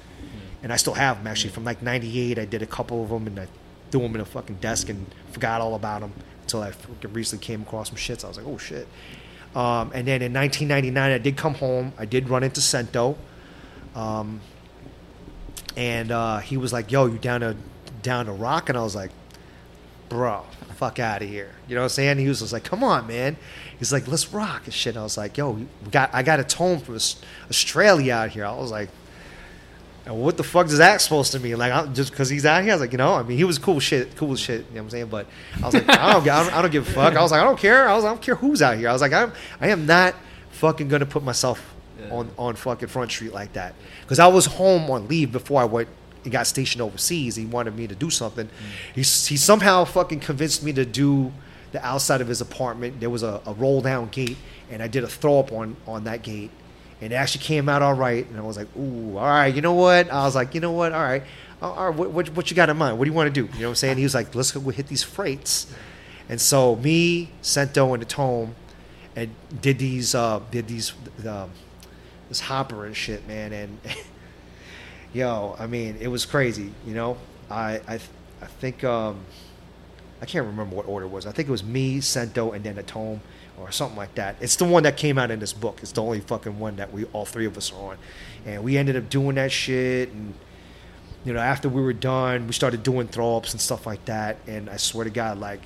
[0.64, 2.39] and I still have them actually from like '98.
[2.39, 3.47] I did a couple of them, and I
[3.91, 6.72] threw them in a fucking desk and forgot all about them until I
[7.03, 8.25] recently came across some shits.
[8.25, 8.89] I was like, oh shit.
[9.55, 11.93] Um, and then in 1999, I did come home.
[11.99, 13.16] I did run into Sento,
[13.95, 14.41] um,
[15.77, 17.55] and uh, he was like, "Yo, you down to
[18.03, 19.11] down to rock?" And I was like,
[20.09, 20.44] "Bro,
[20.76, 22.18] fuck out of here." You know what I'm saying?
[22.18, 23.36] He was just like, "Come on, man."
[23.78, 26.40] He's like, "Let's rock and shit." And I was like, "Yo, we got I got
[26.40, 26.96] a tone from
[27.50, 28.90] Australia out here." I was like.
[30.07, 31.57] What the fuck is that supposed to mean?
[31.57, 33.44] Like, I'm, just because he's out here, I was like, you know, I mean, he
[33.44, 34.59] was cool shit, cool shit.
[34.59, 35.07] You know what I'm saying?
[35.07, 35.26] But
[35.62, 37.14] I was like, I don't, I don't, I don't give a fuck.
[37.14, 37.88] I was like, I don't care.
[37.88, 38.90] I was, I don't care who's out here.
[38.90, 39.32] I was like, I'm,
[39.62, 40.14] I am not
[40.50, 41.74] fucking gonna put myself
[42.11, 45.64] on on fucking Front Street like that because I was home on leave before I
[45.64, 45.88] went
[46.25, 47.37] he got stationed overseas.
[47.37, 48.49] He wanted me to do something.
[48.95, 51.33] He he somehow fucking convinced me to do
[51.72, 53.01] the outside of his apartment.
[53.01, 54.39] There was a, a roll down gate,
[54.70, 56.51] and I did a throw up on on that gate,
[57.01, 58.27] and it actually came out all right.
[58.29, 60.11] And I was like, ooh, all right, you know what?
[60.11, 60.93] I was like, you know what?
[60.93, 61.22] All right,
[61.61, 61.97] all right.
[61.97, 62.99] What what, what you got in mind?
[62.99, 63.47] What do you want to do?
[63.55, 63.99] You know what I'm saying?
[63.99, 65.72] He was like, let's go hit these freights.
[66.29, 68.55] And so me, Sento, and the Tome,
[69.14, 70.95] and did these uh, did these
[71.29, 71.51] um,
[72.29, 73.53] this hopper and shit, man.
[73.53, 73.79] And
[75.15, 76.71] yo, I mean, it was crazy.
[76.87, 77.17] You know,
[77.51, 77.95] I I
[78.43, 79.21] I think um,
[80.21, 81.27] I can't remember what order it was.
[81.27, 83.23] I think it was me, Sento, and then the Tome.
[83.57, 84.35] Or something like that.
[84.41, 85.79] It's the one that came out in this book.
[85.81, 87.99] It's the only fucking one that we all three of us are on,
[88.45, 90.11] and we ended up doing that shit.
[90.11, 90.35] And
[91.25, 94.39] you know, after we were done, we started doing throw ups and stuff like that.
[94.49, 95.61] And I swear to God, like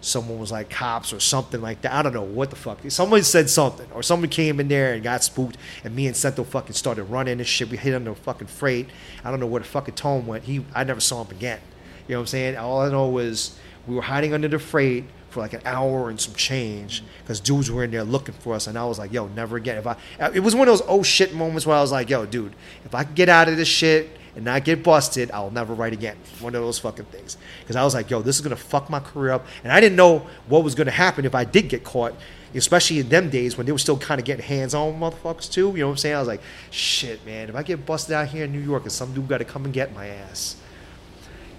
[0.00, 1.92] someone was like cops or something like that.
[1.92, 2.78] I don't know what the fuck.
[2.88, 6.44] Someone said something, or someone came in there and got spooked, and me and Sento
[6.44, 7.68] fucking started running and shit.
[7.68, 8.88] We hit the fucking freight.
[9.24, 10.44] I don't know where the fucking tone went.
[10.44, 11.60] He, I never saw him again.
[12.06, 12.56] You know what I'm saying?
[12.56, 16.18] All I know was we were hiding under the freight for like an hour and
[16.18, 19.28] some change because dudes were in there looking for us, and I was like, yo,
[19.28, 19.76] never again.
[19.78, 19.96] If I,
[20.34, 22.94] it was one of those oh shit moments where I was like, yo, dude, if
[22.94, 26.16] I can get out of this shit and not get busted, I'll never write again.
[26.40, 27.36] One of those fucking things.
[27.60, 29.96] Because I was like, yo, this is gonna fuck my career up, and I didn't
[29.96, 32.14] know what was gonna happen if I did get caught.
[32.54, 35.68] Especially in them days when they were still kind of getting hands on motherfuckers too.
[35.72, 36.16] You know what I'm saying?
[36.16, 38.92] I was like, shit, man, if I get busted out here in New York and
[38.92, 40.56] some dude got to come and get my ass.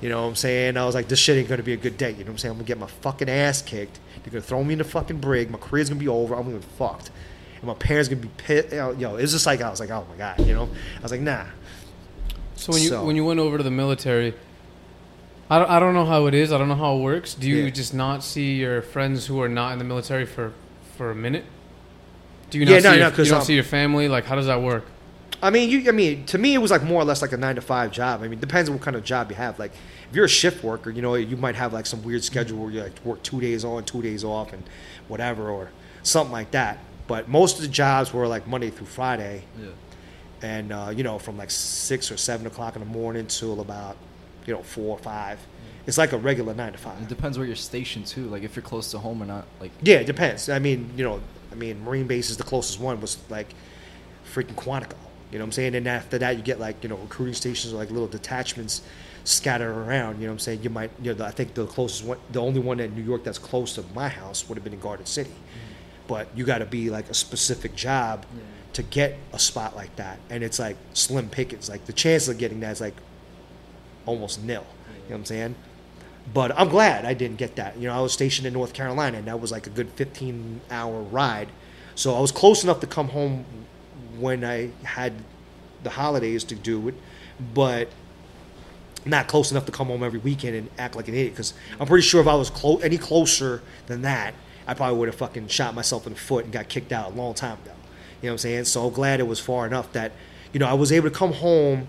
[0.01, 0.77] You know what I'm saying?
[0.77, 2.09] I was like, this shit ain't gonna be a good day.
[2.09, 2.51] You know what I'm saying?
[2.53, 3.99] I'm gonna get my fucking ass kicked.
[4.23, 5.51] They're gonna throw me in the fucking brig.
[5.51, 6.35] My career's gonna be over.
[6.35, 7.11] I'm gonna be fucked.
[7.57, 8.73] And my parents gonna be pissed.
[8.73, 10.69] Yo, it was just like I was like, oh my god, you know?
[10.97, 11.45] I was like, nah.
[12.59, 14.33] So when you So- when you went over to the military,
[15.49, 16.51] I don't, I don't know how it is.
[16.51, 17.33] I don't know how it works.
[17.33, 17.69] Do you Yeah.
[17.69, 20.51] just not see your friends who are not in the military for
[20.97, 21.45] for a minute?
[22.49, 24.09] Do you not Yeah, see no, your, no, 'cause, you don't um, see your family?
[24.09, 24.83] Like how does that work?
[25.41, 25.87] I mean, you.
[25.87, 27.91] I mean, to me, it was like more or less like a nine to five
[27.91, 28.19] job.
[28.19, 29.57] I mean, it depends on what kind of job you have.
[29.57, 29.71] Like,
[30.09, 32.71] if you're a shift worker, you know, you might have like some weird schedule where
[32.71, 34.63] you like work two days on, two days off, and
[35.07, 35.69] whatever, or
[36.03, 36.79] something like that.
[37.07, 39.67] But most of the jobs were like Monday through Friday, Yeah.
[40.41, 43.97] And uh, you know, from like six or seven o'clock in the morning till about
[44.45, 45.39] you know four or five.
[45.87, 47.01] It's like a regular nine to five.
[47.01, 48.25] It depends where you're stationed too.
[48.27, 49.45] Like if you're close to home or not.
[49.59, 50.49] Like Yeah, it depends.
[50.49, 51.21] I mean, you know,
[51.51, 53.53] I mean, Marine base is the closest one was like
[54.31, 54.95] freaking Quantico.
[55.31, 55.75] You know what I'm saying?
[55.75, 58.81] And after that, you get like you know recruiting stations or like little detachments
[59.23, 60.15] scattered around.
[60.19, 60.63] You know what I'm saying?
[60.63, 63.23] You might, you know, I think the closest one, the only one in New York
[63.23, 65.31] that's close to my house would have been in Garden City.
[66.07, 68.41] But you got to be like a specific job Yeah.
[68.79, 71.69] To get a spot like that, and it's like slim pickings.
[71.69, 72.95] Like the chance of getting that is like
[74.05, 74.65] almost nil.
[74.87, 75.55] You know what I'm saying?
[76.33, 77.77] But I'm glad I didn't get that.
[77.77, 80.61] You know, I was stationed in North Carolina, and that was like a good 15
[80.71, 81.49] hour ride.
[81.95, 83.43] So I was close enough to come home
[84.17, 85.11] when I had
[85.83, 86.95] the holidays to do it,
[87.53, 87.89] but
[89.05, 91.33] not close enough to come home every weekend and act like an idiot.
[91.33, 95.09] Because I'm pretty sure if I was clo- any closer than that, I probably would
[95.09, 97.73] have fucking shot myself in the foot and got kicked out a long time ago.
[98.21, 98.65] You know what I'm saying?
[98.65, 100.11] So glad it was far enough that,
[100.53, 101.87] you know, I was able to come home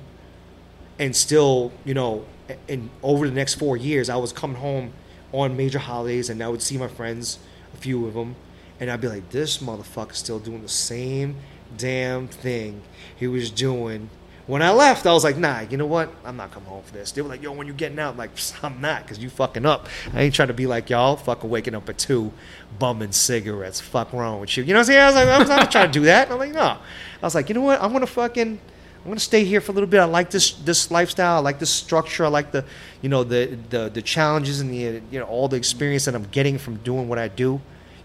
[0.99, 2.25] and still, you know,
[2.69, 4.93] and over the next four years, I was coming home
[5.33, 7.39] on major holidays, and I would see my friends,
[7.73, 8.35] a few of them,
[8.81, 11.37] and I'd be like, "This motherfucker's still doing the same
[11.77, 12.83] damn thing
[13.17, 14.11] he was doing."
[14.51, 16.13] When I left, I was like, "Nah, you know what?
[16.25, 18.19] I'm not coming home for this." They were like, "Yo, when you're getting out?" I'm
[18.19, 19.89] like, "Psst, "I'm not, cause you fucking up.
[20.13, 22.33] I ain't trying to be like y'all, fucking waking up at two,
[22.77, 23.81] bumming cigarettes.
[23.81, 24.65] Fuck wrong with you?
[24.65, 26.33] You know what I'm saying?" I was like, "I was not trying to do that."
[26.33, 26.79] I'm like, "No." I
[27.23, 27.81] was like, "You know what?
[27.81, 28.59] I'm gonna fucking."
[29.03, 30.01] I'm gonna stay here for a little bit.
[30.01, 31.37] I like this this lifestyle.
[31.37, 32.25] I like this structure.
[32.25, 32.65] I like the
[33.03, 36.27] you know the the the challenges and the you know all the experience that I'm
[36.33, 37.61] getting from doing what I do.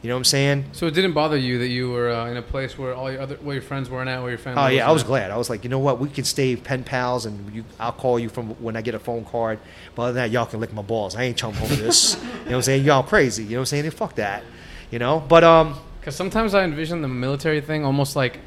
[0.06, 0.66] You know what I'm saying?
[0.74, 3.22] So it didn't bother you that you were uh, in a place where all your
[3.22, 4.62] other where your friends weren't at, where your family.
[4.62, 5.08] Oh yeah, I was at?
[5.08, 5.32] glad.
[5.32, 6.00] I was like, you know what?
[6.00, 9.00] We can stay pen pals, and you, I'll call you from when I get a
[9.00, 9.58] phone card.
[9.96, 11.16] But other than that, y'all can lick my balls.
[11.16, 12.14] I ain't chump over this.
[12.22, 12.84] you know what I'm saying?
[12.84, 13.46] Y'all crazy.
[13.46, 13.90] You know what I'm saying?
[13.90, 14.44] Fuck that.
[14.92, 15.22] You know.
[15.28, 18.42] But um, Because sometimes I envision the military thing almost like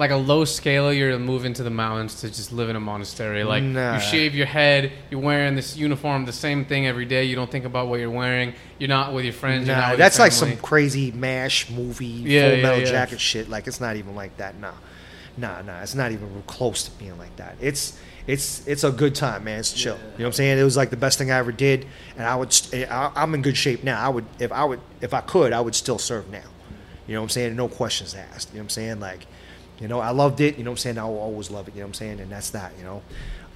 [0.00, 0.92] like a low scale.
[0.92, 3.44] You're moving to the mountains to just live in a monastery.
[3.44, 3.94] Like Nah.
[3.94, 7.24] you shave your head, you're wearing this uniform, the same thing every day.
[7.24, 8.54] You don't think about what you're wearing.
[8.78, 9.68] You're not with your friends.
[9.68, 12.84] you're not nah, that's like some crazy mash movie, Yeah, full yeah, metal yeah.
[12.90, 13.48] jacket shit.
[13.48, 14.58] Like it's not even like that.
[14.58, 14.72] Nah,
[15.36, 15.82] nah, nah.
[15.82, 17.56] It's not even close to being like that.
[17.60, 17.96] It's
[18.26, 19.60] it's it's a good time, man.
[19.60, 19.96] It's chill.
[19.96, 20.58] You know what I'm saying?
[20.58, 21.86] It was like the best thing I ever did,
[22.16, 22.52] and I would.
[22.52, 24.00] st- eh, I, I'm in good shape now.
[24.00, 26.40] I would if I would if I could, I would still serve now.
[27.06, 27.56] You know what I'm saying?
[27.56, 28.50] No questions asked.
[28.50, 29.00] You know what I'm saying?
[29.00, 29.26] Like,
[29.80, 30.58] you know, I loved it.
[30.58, 30.98] You know what I'm saying?
[30.98, 31.74] I will always love it.
[31.74, 32.20] You know what I'm saying?
[32.20, 32.72] And that's that.
[32.78, 33.02] You know.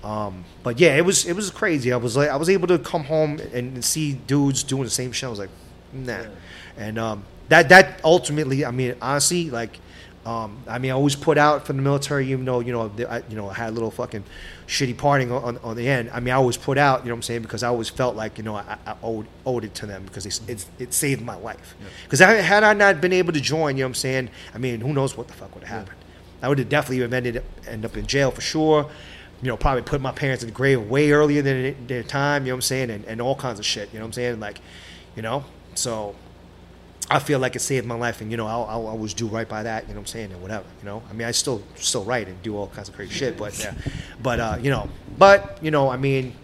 [0.03, 1.93] Um, but yeah, it was it was crazy.
[1.93, 5.13] I was like I was able to come home and see dudes doing the same
[5.13, 5.27] shit.
[5.27, 5.51] I was like,
[5.93, 6.25] nah.
[6.77, 9.79] And um, that that ultimately, I mean, honestly, like
[10.27, 13.23] Um, I mean, I always put out for the military, even though you know, I,
[13.29, 14.25] you know, I had a little fucking
[14.67, 16.09] shitty parting on, on the end.
[16.15, 18.17] I mean, I always put out, you know what I'm saying, because I always felt
[18.17, 21.21] like you know I, I owed, owed it to them because it's, it's, it saved
[21.23, 21.77] my life.
[22.05, 24.59] Because I had I not been able to join, you know what I'm saying, I
[24.59, 26.04] mean, who knows what the fuck would have happened.
[26.45, 28.91] I would have definitely ended up, end up in jail for sure.
[29.43, 32.45] You know, probably put my parents in the grave way earlier than their time.
[32.45, 33.93] You know what I'm saying, and, and all kinds of shit.
[33.93, 34.61] You know what I'm saying, like,
[35.17, 36.15] you know, so
[37.11, 39.49] I feel like it saved my life, and you know, I'll, I'll always do right
[39.49, 39.85] by that.
[39.85, 40.65] You know what I'm saying, and whatever.
[40.81, 43.37] You know, I mean, I still still write and do all kinds of crazy shit,
[43.37, 43.75] but yeah,
[44.23, 44.89] but uh, you know,
[45.19, 46.35] but you know, I mean,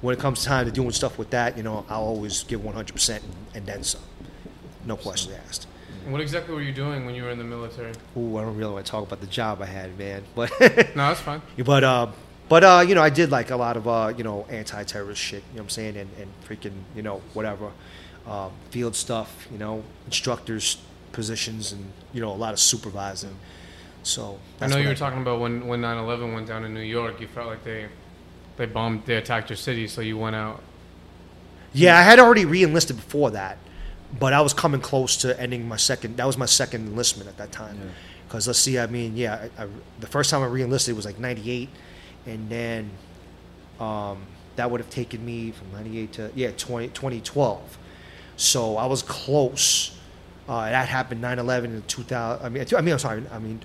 [0.00, 2.92] when it comes time to doing stuff with that, you know, I'll always give 100
[2.92, 3.24] percent
[3.54, 4.02] and then some,
[4.84, 5.66] no questions asked.
[6.06, 7.92] What exactly were you doing when you were in the military?
[8.16, 11.08] Ooh, I don't really want to talk about the job I had, man, but No,
[11.08, 11.42] that's fine.
[11.64, 12.08] but uh,
[12.48, 15.42] but uh, you know, I did like a lot of uh, you know, anti-terrorist shit.
[15.52, 17.70] You know what I'm saying, and, and freaking, you know, whatever,
[18.26, 19.46] uh, field stuff.
[19.50, 20.78] You know, instructors
[21.12, 23.36] positions, and you know, a lot of supervising.
[24.02, 27.20] So I know you were talking about when when 9/11 went down in New York.
[27.20, 27.88] You felt like they
[28.56, 30.62] they bombed, they attacked your city, so you went out.
[31.72, 33.58] Yeah, I had already re-enlisted before that,
[34.18, 36.16] but I was coming close to ending my second.
[36.16, 37.76] That was my second enlistment at that time.
[37.76, 37.90] Yeah.
[38.26, 39.68] Because let's see, I mean, yeah, I, I,
[40.00, 41.68] the first time I re-enlisted was like '98,
[42.26, 42.90] and then
[43.78, 44.22] um,
[44.56, 47.78] that would have taken me from '98 to yeah 20, 2012.
[48.36, 49.96] So I was close.
[50.48, 52.44] Uh, that happened 9/11 in 2000.
[52.44, 53.22] I mean, I mean, I'm sorry.
[53.30, 53.60] I mean,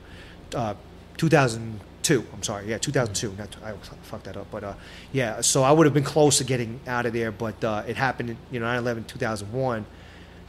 [0.56, 0.76] uh,
[1.18, 2.26] 2002.
[2.34, 2.68] I'm sorry.
[2.68, 3.36] Yeah, 2002.
[3.38, 3.74] Not, I
[4.04, 4.47] fucked that up.
[4.52, 4.74] But uh,
[5.12, 7.97] yeah, so I would have been close to getting out of there, but uh, it
[7.97, 8.38] happened.
[8.52, 9.86] You know, 9/11 2001.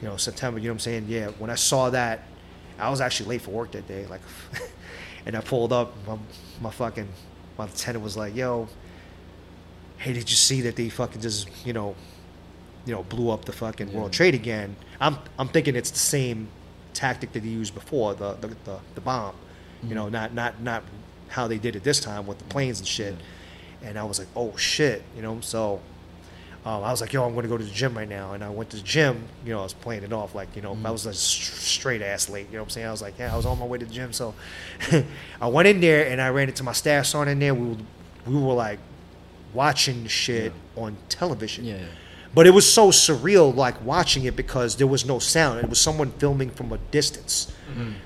[0.00, 0.58] You know, September.
[0.58, 1.06] You know what I'm saying?
[1.08, 1.28] Yeah.
[1.38, 2.22] When I saw that,
[2.78, 4.06] I was actually late for work that day.
[4.06, 4.22] Like,
[5.26, 5.94] and I pulled up.
[6.06, 6.18] My,
[6.60, 7.08] my fucking
[7.58, 8.68] my lieutenant was like, "Yo,
[9.98, 11.94] hey, did you see that they fucking just you know,
[12.86, 16.48] you know, blew up the fucking World Trade again?" I'm I'm thinking it's the same
[16.94, 19.34] tactic that they used before the the, the, the bomb.
[19.82, 20.14] You know, mm-hmm.
[20.14, 20.82] not not not
[21.28, 23.14] how they did it this time with the planes and shit.
[23.82, 25.40] And I was like, "Oh shit," you know.
[25.40, 25.80] So
[26.64, 28.44] um, I was like, "Yo, I'm going to go to the gym right now." And
[28.44, 29.24] I went to the gym.
[29.44, 32.28] You know, I was playing it off like, you know, I was a straight ass
[32.28, 32.46] late.
[32.48, 32.86] You know what I'm saying?
[32.86, 34.34] I was like, "Yeah, I was on my way to the gym." So
[35.40, 37.54] I went in there and I ran into my staff sergeant in there.
[37.54, 37.76] We were,
[38.26, 38.78] we were like
[39.54, 41.64] watching shit on television.
[41.64, 41.86] Yeah, yeah.
[42.32, 45.60] But it was so surreal, like watching it because there was no sound.
[45.60, 47.52] It was someone filming from a distance,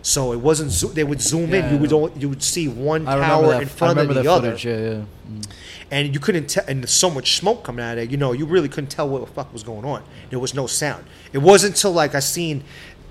[0.03, 0.71] so it wasn't.
[0.71, 1.55] Zo- they would zoom Mm-hmm.
[1.55, 1.75] Yeah, in.
[1.75, 4.55] You would only, you would see one I tower in front of the other.
[4.57, 5.03] Yeah, yeah.
[5.31, 5.47] Mm.
[5.91, 6.65] and you couldn't tell.
[6.67, 8.11] And there's so much smoke coming out of it.
[8.11, 10.03] You know, you really couldn't tell what the fuck was going on.
[10.31, 11.05] There was no sound.
[11.35, 12.65] It wasn't until like I seen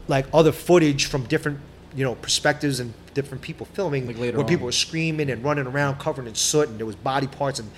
[0.07, 1.59] like other footage from different
[1.95, 4.69] you know perspectives and different people filming Like later when people on.
[4.69, 7.69] were screaming and running around covered in soot and there was body parts and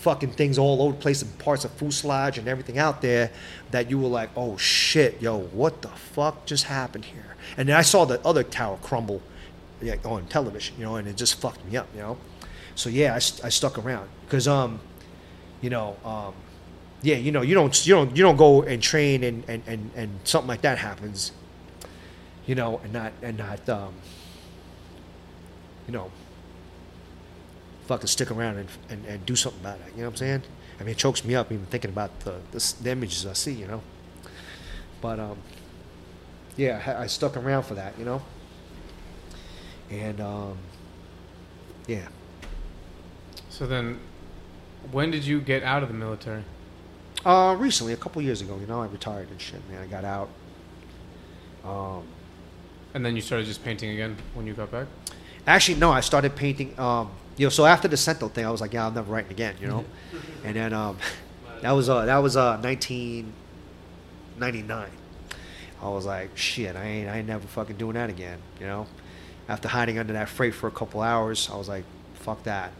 [0.00, 3.30] fucking things all over the place and parts of fuselage and everything out there
[3.70, 7.36] that you were like, oh shit, yo, what the fuck just happened here?
[7.58, 9.20] And then I saw the other tower crumble
[9.82, 12.16] like, on television, you know, and it just fucked me up, you know.
[12.74, 14.80] So yeah, I, I stuck around because, um,
[15.60, 16.32] you know, um,
[17.02, 19.90] yeah, you know, you don't, you don't, you don't go and train and, and, and,
[19.94, 21.32] and something like that happens,
[22.46, 23.92] you know, and not, and not, um,
[25.86, 26.10] you know,
[27.90, 29.90] fucking stick around and, and, and do something about it.
[29.96, 30.42] You know what I'm saying?
[30.78, 33.32] I mean, it chokes me up even thinking about the, the, s- the images I
[33.32, 33.82] see, you know?
[35.00, 35.38] But, um,
[36.56, 38.22] yeah, I, I stuck around for that, you know?
[39.90, 40.56] And, um,
[41.88, 42.06] yeah.
[43.48, 43.98] So then,
[44.92, 46.44] when did you get out of the military?
[47.26, 49.82] Uh, recently, a couple years ago, you know, I retired and shit, man.
[49.82, 50.28] I got out.
[51.64, 52.04] Um,
[52.94, 54.86] And then you started just painting again when you got back.
[55.46, 55.90] Actually, no.
[55.90, 56.78] I started painting.
[56.78, 57.10] Um,
[57.40, 59.54] you know, so after the Sentinel thing, I was like, yeah, I'm never writing again.
[59.62, 59.86] You know,
[60.44, 60.98] and then um,
[61.62, 64.90] that was uh, that was uh, 1999.
[65.82, 68.36] I was like, shit, I ain't I ain't never fucking doing that again.
[68.60, 68.86] You know,
[69.48, 72.72] after hiding under that freight for a couple hours, I was like, fuck that.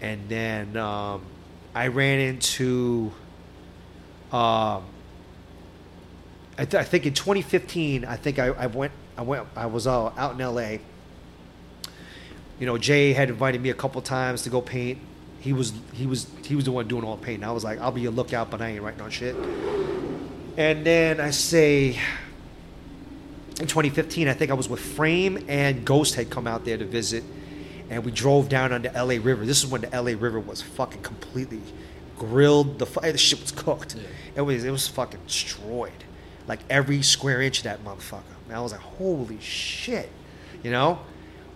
[0.00, 1.22] And then um,
[1.72, 3.12] I ran into.
[4.32, 4.82] Um,
[6.58, 9.86] I, th- I think in 2015, I think I, I went, I went, I was
[9.86, 10.78] uh, out in LA.
[12.58, 14.98] You know, Jay had invited me a couple times to go paint.
[15.40, 17.44] He was, he was, he was the one doing all the painting.
[17.44, 19.36] I was like, I'll be a lookout, but I ain't writing on shit.
[20.56, 21.98] And then I say,
[23.60, 26.84] in 2015, I think I was with Frame and Ghost had come out there to
[26.84, 27.24] visit,
[27.90, 29.46] and we drove down on the LA River.
[29.46, 31.60] This is when the LA River was fucking completely
[32.18, 32.78] grilled.
[32.78, 33.96] The, the shit was cooked.
[34.34, 36.04] It was it was fucking destroyed,
[36.46, 38.22] like every square inch of that motherfucker.
[38.46, 40.10] And I was like, holy shit,
[40.62, 40.98] you know.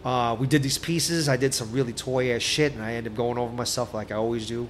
[0.05, 1.29] Uh, we did these pieces.
[1.29, 4.11] I did some really toy ass shit, and I ended up going over myself like
[4.11, 4.67] I always do.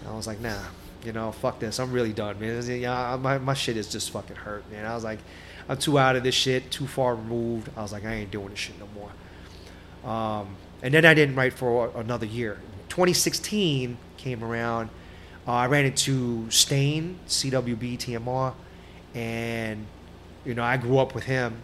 [0.00, 0.62] And I was like, nah,
[1.04, 1.78] you know, fuck this.
[1.78, 2.62] I'm really done, man.
[2.80, 4.84] Yeah, my, my shit is just fucking hurt, man.
[4.84, 5.20] I was like,
[5.68, 7.70] I'm too out of this shit, too far removed.
[7.76, 10.10] I was like, I ain't doing this shit no more.
[10.10, 12.60] Um, and then I didn't write for another year.
[12.90, 14.90] 2016 came around.
[15.46, 18.54] Uh, I ran into Stain, CWB, TMR,
[19.14, 19.86] and
[20.44, 21.56] you know I grew up with him,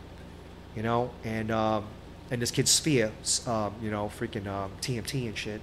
[0.76, 1.86] you know, and um,
[2.30, 3.12] and this kid Sphere,
[3.46, 5.60] um, you know, freaking um, TMT and shit.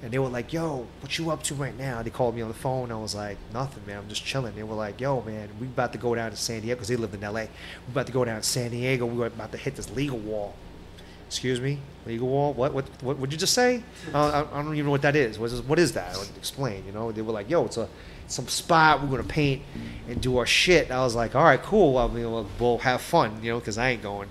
[0.00, 2.48] And they were like, "Yo, what you up to right now?" They called me on
[2.48, 2.92] the phone.
[2.92, 3.98] I was like, "Nothing, man.
[3.98, 6.60] I'm just chilling." They were like, "Yo, man, we about to go down to San
[6.60, 7.42] Diego because they lived in L.A.
[7.42, 9.06] We about to go down to San Diego.
[9.06, 10.54] We were about to hit this legal wall."
[11.26, 12.54] Excuse me, legal wall.
[12.54, 12.72] What?
[12.72, 12.86] What?
[13.02, 13.82] What would you just say?
[14.14, 15.38] Uh, I, I don't even know what that is.
[15.38, 16.16] What is, what is that?
[16.36, 16.86] Explain.
[16.86, 17.88] You know, they were like, "Yo, it's a
[18.28, 19.62] some spot we're gonna paint
[20.08, 21.98] and do our shit." I was like, "All right, cool.
[21.98, 24.28] I mean, we'll, we'll have fun, you know, because I ain't going."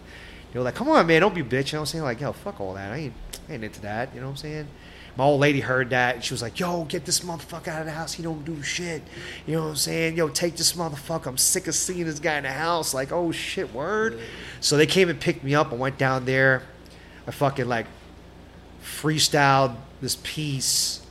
[0.51, 2.03] They were like, "Come on, man, don't be bitch." You know what I'm saying?
[2.03, 2.91] Like, yo, fuck all that.
[2.91, 3.13] I ain't,
[3.49, 4.13] I ain't into that.
[4.13, 4.67] You know what I'm saying?
[5.15, 7.85] My old lady heard that and she was like, "Yo, get this motherfucker out of
[7.87, 8.13] the house.
[8.13, 9.01] He don't do shit."
[9.45, 10.15] You know what I'm saying?
[10.15, 11.27] Yo, take this motherfucker.
[11.27, 12.93] I'm sick of seeing this guy in the house.
[12.93, 14.19] Like, oh shit, word.
[14.59, 15.71] So they came and picked me up.
[15.71, 16.63] I went down there.
[17.27, 17.87] I fucking like
[18.83, 21.05] freestyled this piece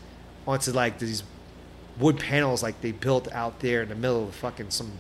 [0.46, 1.24] onto like these
[1.98, 4.92] wood panels like they built out there in the middle of fucking some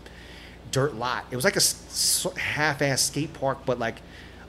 [0.70, 1.24] dirt lot.
[1.30, 4.00] It was like a half-ass skate park, but like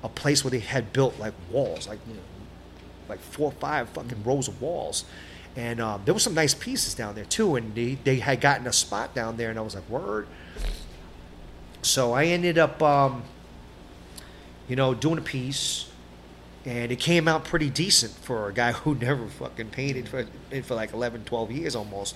[0.03, 1.99] a place where they had built like walls, like
[3.09, 5.05] like four or five fucking rows of walls.
[5.55, 7.55] And um, there were some nice pieces down there too.
[7.55, 10.27] And they, they had gotten a spot down there, and I was like, word.
[11.81, 13.23] So I ended up, um,
[14.67, 15.89] you know, doing a piece,
[16.65, 20.27] and it came out pretty decent for a guy who never fucking painted for
[20.63, 22.15] for like 11, 12 years almost.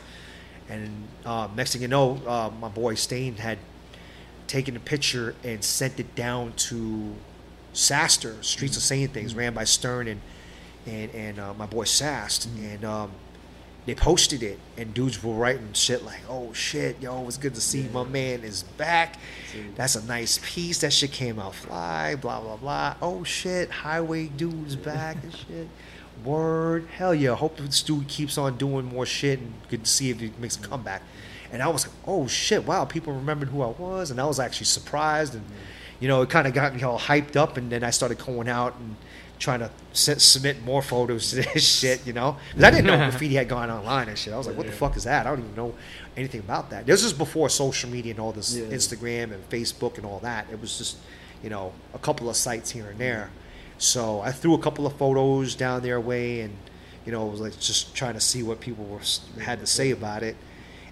[0.69, 3.57] And um, next thing you know, uh, my boy Stain had
[4.47, 7.15] taken a picture and sent it down to
[7.73, 10.21] Saster, Streets Are Saying Things, ran by Stern and
[10.85, 13.11] and and uh, my boy Sast, and um,
[13.85, 17.61] they posted it, and dudes were writing shit like, "Oh shit, yo, it's good to
[17.61, 19.17] see my man is back.
[19.75, 20.79] That's a nice piece.
[20.81, 22.15] That shit came out fly.
[22.15, 22.95] Blah blah blah.
[23.01, 25.67] Oh shit, Highway dude's back and shit.
[26.23, 27.33] Word, hell yeah.
[27.35, 30.57] Hope this dude keeps on doing more shit, and good to see if he makes
[30.57, 31.01] a comeback.
[31.51, 34.39] And I was like, oh shit, wow, people remembered who I was, and I was
[34.39, 35.43] actually surprised, and
[36.01, 38.49] you know, it kind of got me all hyped up, and then I started going
[38.49, 38.97] out and
[39.39, 42.97] trying to s- submit more photos to this shit, you know, because I didn't know
[43.09, 44.33] graffiti had gone online and shit.
[44.33, 45.25] I was like, what the fuck is that?
[45.25, 45.73] I don't even know
[46.17, 46.85] anything about that.
[46.85, 48.65] This is before social media and all this Yeah.
[48.65, 50.45] Instagram and Facebook and all that.
[50.51, 50.97] It was just,
[51.41, 53.29] you know, a couple of sites here and there.
[53.79, 56.55] So I threw a couple of photos down their way, and
[57.05, 58.99] you know, it was like just trying to see what people were
[59.41, 60.35] had to say about it.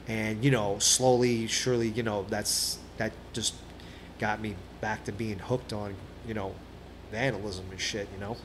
[0.08, 3.54] And you know, slowly, surely, you know, that's that just
[4.18, 5.96] got me back to being hooked on,
[6.28, 6.54] you know,
[7.12, 8.38] vandalism and shit, you know.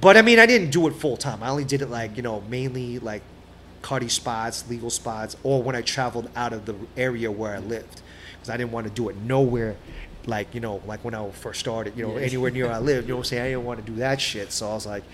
[0.00, 1.42] But I mean, I didn't do it full time.
[1.42, 3.22] I only did it like, you know, mainly like
[3.82, 8.02] cutty spots, legal spots, or when I traveled out of the area where I lived,
[8.32, 9.76] because I didn't want to do it nowhere.
[10.26, 12.24] Like you know, like when I first started, you know, Yeah.
[12.24, 13.06] anywhere near where I lived.
[13.08, 13.42] You know what I'm saying?
[13.42, 14.52] I didn't want to do that shit.
[14.52, 15.04] So I was like,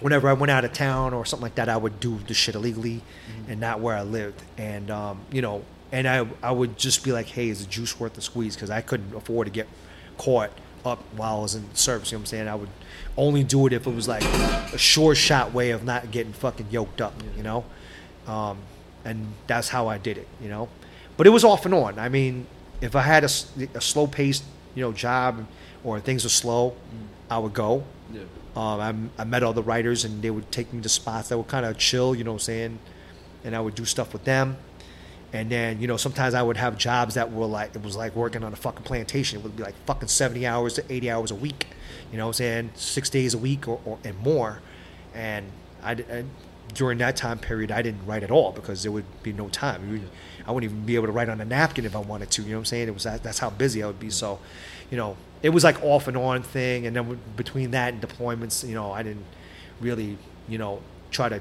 [0.00, 2.54] whenever I went out of town or something like that, I would do the shit
[2.56, 3.02] illegally
[3.48, 4.42] and not where I lived.
[4.58, 5.62] And um, you know,
[5.92, 8.56] and I I would just be like, hey, is the juice worth the squeeze?
[8.56, 9.68] Because I couldn't afford to get
[10.18, 10.50] caught
[10.84, 12.10] up while I was in service.
[12.10, 12.48] You know what I'm saying?
[12.48, 12.68] I would
[13.16, 16.66] only do it if it was like a sure shot way of not getting fucking
[16.70, 17.14] yoked up.
[17.36, 17.64] You know,
[18.26, 18.58] um,
[19.04, 20.28] and that's how I did it.
[20.40, 20.68] You know,
[21.16, 21.98] but it was off and on.
[21.98, 22.46] I mean,
[22.80, 25.46] if I had a slow paced you know job
[25.84, 26.74] or things were slow,
[27.30, 27.84] I would go.
[28.12, 28.20] Yeah.
[28.54, 31.44] Um, I, I met other writers and they would take me to spots that were
[31.44, 32.78] kind of chill, you know what I'm saying?
[33.44, 34.58] And I would do stuff with them.
[35.32, 38.14] And then, you know, sometimes I would have jobs that were like, it was like
[38.14, 39.38] working on a fucking plantation.
[39.38, 41.68] It would be like fucking 70 hours to 80 hours a week,
[42.10, 42.70] you know what I'm saying?
[42.74, 44.60] Six days a week or, or and more.
[45.14, 45.46] And
[45.82, 46.24] I
[46.74, 50.08] during that time period, I didn't write at all because there would be no time.
[50.46, 52.50] I wouldn't even be able to write on a napkin if I wanted to, you
[52.50, 52.88] know what I'm saying?
[52.88, 54.10] It was that, that's how busy I would be.
[54.10, 54.38] So,
[54.90, 56.86] you know, it was like off and on thing.
[56.86, 59.24] And then between that and deployments, you know, I didn't
[59.80, 60.16] really,
[60.48, 60.80] you know,
[61.10, 61.40] try to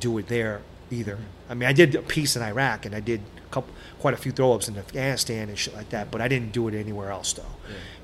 [0.00, 1.18] do it there either.
[1.48, 4.16] I mean, I did a piece in Iraq and I did a couple, quite a
[4.16, 7.10] few throw ups in Afghanistan and shit like that, but I didn't do it anywhere
[7.10, 7.42] else though.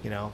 [0.03, 0.33] You know,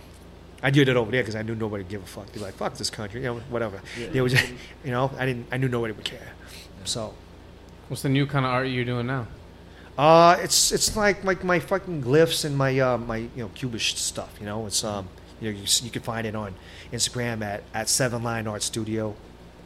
[0.62, 2.26] I did it over there because I knew nobody would give a fuck.
[2.26, 3.80] They'd be like, "Fuck this country," you know, whatever.
[4.00, 4.08] Yeah.
[4.08, 4.52] They would, just,
[4.84, 6.32] you know, I didn't, I knew nobody would care.
[6.84, 7.14] So,
[7.88, 9.26] What's the new kind of art you're doing now?
[9.96, 13.96] uh, it's it's like like my fucking glyphs and my uh, my you know cubish
[13.96, 14.36] stuff.
[14.40, 15.08] You know, it's um
[15.40, 16.54] you know you, you can find it on
[16.92, 19.14] Instagram at at Seven Line Art Studio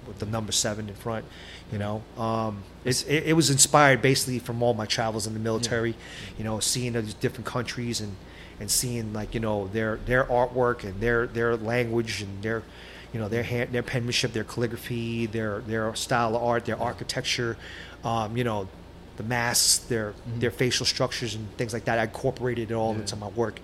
[0.06, 1.24] with the number seven in front.
[1.70, 5.40] You know, um, it's it, it was inspired basically from all my travels in the
[5.40, 5.94] military.
[6.38, 8.16] You know, seeing these different countries and
[8.60, 12.62] and seeing like you know their their artwork and their their language and their
[13.12, 17.56] you know their hand, their penmanship, their calligraphy, their their style of art, their architecture.
[18.04, 18.68] Um, you know,
[19.16, 21.98] the masks, their their facial structures and things like that.
[21.98, 23.00] I incorporated it all Yeah.
[23.00, 23.60] into my work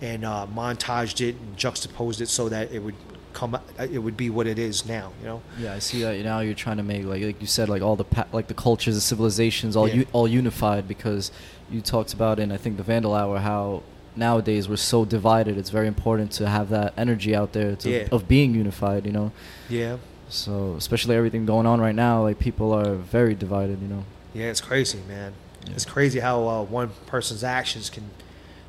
[0.00, 2.94] and uh, montaged it and juxtaposed it so that it would
[3.38, 5.12] come, uh, it would be what it is now.
[5.20, 5.42] You know.
[5.62, 6.40] Yeah, I see that now.
[6.40, 8.94] You're trying to make like like you said, like all the pa- like the cultures,
[8.94, 9.94] the civilizations, all Yeah.
[10.02, 11.30] u- all unified because
[11.70, 13.82] you talked about in I think the Vandal Hour how
[14.16, 15.56] nowadays we're so divided.
[15.56, 18.08] It's very important to have that energy out there to, Yeah.
[18.16, 19.06] of being unified.
[19.06, 19.28] You know,
[19.68, 19.96] Yeah.
[20.28, 23.76] so especially everything going on right now, like people are very divided.
[23.80, 24.04] You know.
[24.34, 25.32] Yeah, it's crazy, man.
[25.66, 25.74] Yeah.
[25.76, 28.04] It's crazy how uh, one person's actions can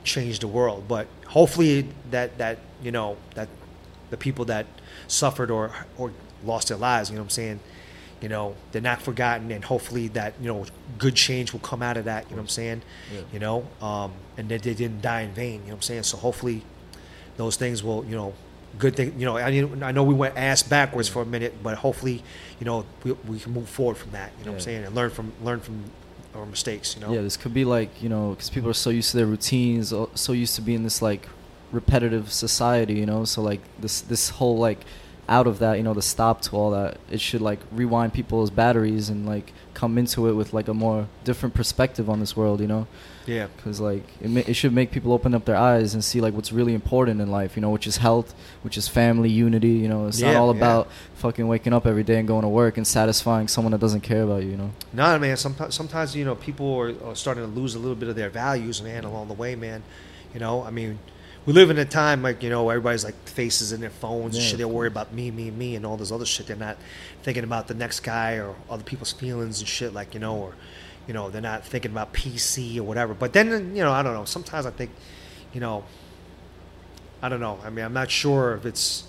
[0.03, 0.83] change the world.
[0.87, 3.47] But hopefully, that that you know that
[4.09, 4.65] the people that
[5.07, 6.11] suffered or or
[6.43, 7.59] lost their lives, you know, what I'm saying,
[8.21, 10.65] you know, they're not forgotten, and hopefully that you know
[10.97, 12.25] good change will come out of that.
[12.25, 12.81] You know, what I'm saying,
[13.13, 13.21] Yeah.
[13.33, 15.53] you know, um, and that they didn't die in vain.
[15.53, 16.03] You know, what I'm saying.
[16.03, 16.63] So hopefully,
[17.37, 18.33] those things will you know.
[18.77, 19.35] Good thing, you know.
[19.35, 22.23] I, mean, I know we went ass backwards for a minute, but hopefully,
[22.59, 24.31] you know, we, we can move forward from that.
[24.37, 25.85] You know what I'm saying, and learn from learn from
[26.35, 26.95] our mistakes.
[26.95, 27.11] You know.
[27.11, 29.91] Yeah, this could be like you know because people are so used to their routines,
[30.13, 31.27] so used to being this like
[31.71, 33.25] repetitive society, you know.
[33.25, 34.79] So like this this whole like
[35.27, 38.49] out of that, you know, the stop to all that, it should like rewind people's
[38.49, 42.59] batteries and like come into it with like a more different perspective on this world,
[42.59, 42.87] you know.
[43.27, 43.45] Yeah.
[43.55, 46.33] Because like it, ma- it should make people open up their eyes and see like
[46.33, 49.69] what's really important in life, you know, which is health, which is family, unity.
[49.73, 50.61] You know, it's not Yeah, all yeah.
[50.61, 54.01] about fucking waking up every day and going to work and satisfying someone that doesn't
[54.01, 54.49] care about you.
[54.49, 54.71] You know.
[54.93, 55.37] No, man.
[55.37, 58.31] Sometimes, sometimes you know, people are, are starting to lose a little bit of their
[58.31, 59.83] values, man, along the way, man.
[60.33, 60.97] You know, I mean,
[61.45, 64.43] we live in a time like you know, everybody's like faces in their phones and
[64.43, 64.57] shit.
[64.57, 66.47] They're worried about me, me, me, and all this other shit.
[66.47, 66.77] They're not
[67.23, 70.53] thinking about the next guy or other people's feelings and shit, like you know, or
[71.09, 73.15] you know, they're not thinking about PC or whatever.
[73.15, 74.25] But then, you know, I don't know.
[74.25, 74.91] Sometimes I think,
[75.53, 75.83] you know,
[77.19, 77.57] I don't know.
[77.65, 79.05] I mean, I'm not sure if it's.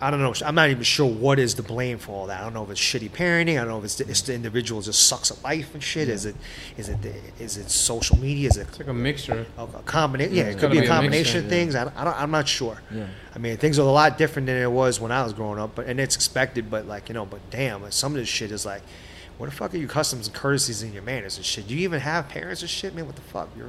[0.00, 0.34] I don't know.
[0.44, 2.40] I'm not even sure what is the blame for all that.
[2.40, 3.52] I don't know if it's shitty parenting.
[3.52, 6.08] I don't know if it's the, it's the individual just sucks at life and shit.
[6.08, 6.36] Is it
[6.76, 8.48] is it the, is it social media?
[8.48, 9.46] Is it It's like a mixture.
[9.56, 10.34] a, a combination?
[10.34, 11.74] Yeah, Yeah, it could be a be a combination of things.
[11.74, 11.90] Yeah.
[11.96, 12.82] I don't, I'm not sure.
[12.92, 13.06] Yeah.
[13.34, 15.74] I mean, things are a lot different than it was when I was growing up,
[15.74, 16.70] but and it's expected.
[16.70, 18.82] But like you know, but damn, like, some of this shit is like,
[19.38, 21.66] what the fuck are your customs and courtesies and your manners and shit?
[21.66, 23.06] Do you even have parents and shit, man?
[23.06, 23.48] What the fuck?
[23.56, 23.66] You're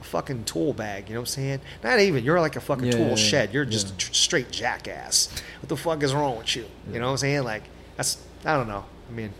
[0.00, 1.08] a fucking tool bag.
[1.08, 1.60] You know what I'm saying?
[1.84, 2.24] Not even.
[2.24, 3.54] You're like a fucking Yeah, tool yeah, shed.
[3.54, 5.28] You're just a tr- straight jackass.
[5.60, 6.64] What the fuck is wrong with you?
[6.92, 7.44] You know what I'm saying?
[7.44, 7.64] Like
[7.96, 8.84] that's I don't know.
[9.08, 9.32] I mean,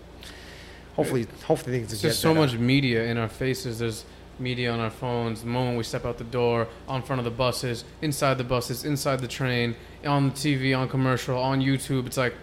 [0.95, 3.79] hopefully, hopefully things just so much media in our faces.
[3.79, 4.05] There's
[4.39, 5.41] media on our phones.
[5.41, 8.85] The moment we step out the door, on front of the buses, inside the buses,
[8.85, 12.07] inside the train, on the TV, on commercial, on YouTube.
[12.07, 12.35] It's like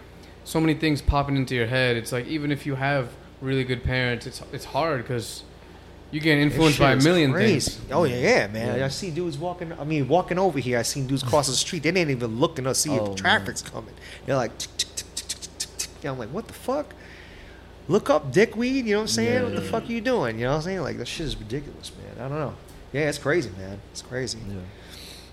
[0.44, 1.96] so many things popping into your head.
[1.96, 3.10] It's like even if you have
[3.40, 5.42] really good parents, it's it's hard because
[6.10, 7.70] you get influenced by a million crazy.
[7.70, 7.92] things.
[7.92, 8.78] Oh yeah, yeah, man.
[8.78, 8.84] Yeah.
[8.84, 9.72] I see dudes walking.
[9.72, 10.78] I mean, walking over here.
[10.78, 11.82] I seen dudes cross the street.
[11.82, 13.16] They didn't even look to see Oh, if man.
[13.16, 13.94] traffic's coming.
[14.26, 14.52] They're like,
[16.04, 16.94] I'm like, what the fuck?
[17.88, 18.86] Look up, dickweed.
[18.86, 19.42] You know what I'm saying?
[19.44, 20.38] What the fuck are you doing?
[20.38, 20.80] You know what I'm saying?
[20.80, 22.24] Like that shit is ridiculous, man.
[22.24, 22.54] I don't know.
[22.92, 23.80] Yeah, it's crazy, man.
[23.92, 24.38] It's crazy.
[24.48, 24.56] Yeah.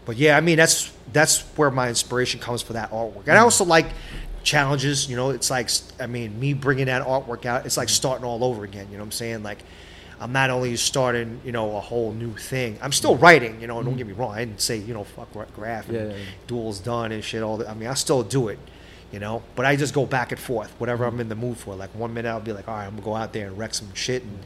[0.05, 3.27] But yeah, I mean that's that's where my inspiration comes for that artwork.
[3.27, 3.43] And I mm.
[3.43, 3.87] also like
[4.47, 5.09] challenges.
[5.09, 5.69] You know, it's like
[5.99, 7.65] I mean me bringing that artwork out.
[7.65, 7.95] It's like mm-hmm.
[7.95, 8.87] starting all over again.
[8.89, 9.43] You know what I'm saying?
[9.43, 9.59] Like
[10.19, 12.79] I'm not only starting you know a whole new thing.
[12.81, 13.23] I'm still mm-hmm.
[13.23, 13.61] writing.
[13.61, 13.97] You know, don't mm-hmm.
[13.97, 14.31] get me wrong.
[14.31, 16.23] I didn't say you know fuck graf and Yeah, yeah, yeah.
[16.47, 17.43] duels done and shit.
[17.43, 17.69] All that.
[17.69, 18.59] I mean, I still do it.
[19.11, 21.75] You know, but I just go back and forth, whatever I'm in the mood for.
[21.75, 23.73] Like one minute I'll be like, all right, I'm gonna go out there and wreck
[23.73, 24.39] some shit and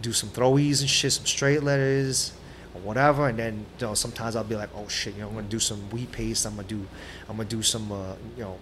[0.00, 2.32] do some throwies and shit, some straight letters
[2.74, 3.28] or whatever.
[3.28, 5.58] And then you know, sometimes I'll be like, oh shit, you know, I'm gonna do
[5.58, 6.46] some wheat paste.
[6.46, 6.86] I'm gonna do,
[7.28, 8.56] I'm gonna do some, uh, you know,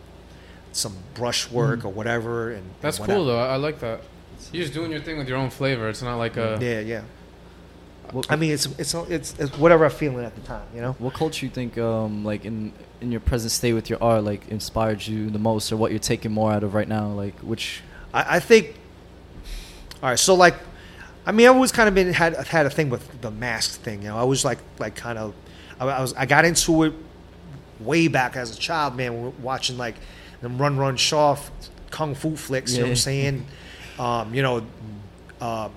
[0.77, 2.53] some brush work or whatever.
[2.53, 3.39] And That's and cool though.
[3.39, 4.01] I, I like that.
[4.53, 5.89] You're just doing your thing with your own flavor.
[5.89, 7.03] It's not like a Yeah, yeah.
[8.12, 10.93] What, I mean, it's it's it's, it's whatever I'm feeling at the time, you know.
[10.99, 14.49] what culture you think, um, like in in your present state with your art, like
[14.49, 17.09] inspired you the most, or what you're taking more out of right now?
[17.09, 17.83] Like which?
[18.14, 18.77] I, I think.
[20.03, 20.55] All right, so like,
[21.24, 24.03] I mean, I always kind of been had had a thing with the mask thing.
[24.03, 25.35] You know, I was like like kind of,
[25.81, 26.93] I, I was I got into it
[27.81, 29.97] way back as a child, man, watching like
[30.41, 31.37] them run run shaw
[31.91, 32.72] kung fu flicks.
[32.72, 33.47] You know what I'm saying?
[33.99, 34.66] Um, you know,
[35.41, 35.68] uh,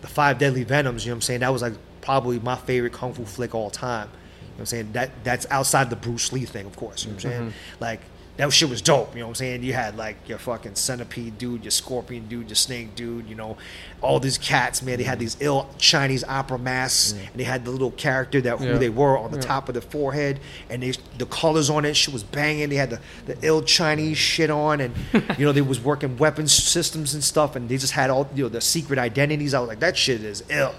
[0.00, 1.04] the Five Deadly Venoms.
[1.04, 1.40] You know what I'm saying?
[1.40, 4.08] That was like probably my favorite kung fu flick all time.
[4.08, 4.92] You know what I'm saying?
[4.92, 7.04] That that's outside the Bruce Lee thing, of course.
[7.04, 7.52] You know what I'm saying?
[7.80, 8.00] Like
[8.36, 9.14] that shit was dope.
[9.14, 9.62] You know what I'm saying?
[9.62, 13.26] You had like your fucking centipede dude, your scorpion dude, your snake dude.
[13.28, 13.56] You know,
[14.02, 14.98] all these cats, man.
[14.98, 18.66] They had these ill Chinese opera masks, and they had the little character that who
[18.66, 18.78] Yeah.
[18.78, 19.42] they were on the Yeah.
[19.44, 22.68] top of the forehead, and they the colors on it shit was banging.
[22.68, 24.94] They had the, the ill Chinese shit on, and
[25.38, 28.42] you know they was working weapons systems and stuff, and they just had all you
[28.42, 29.54] know the secret identities.
[29.54, 30.74] I was like, that shit is ill.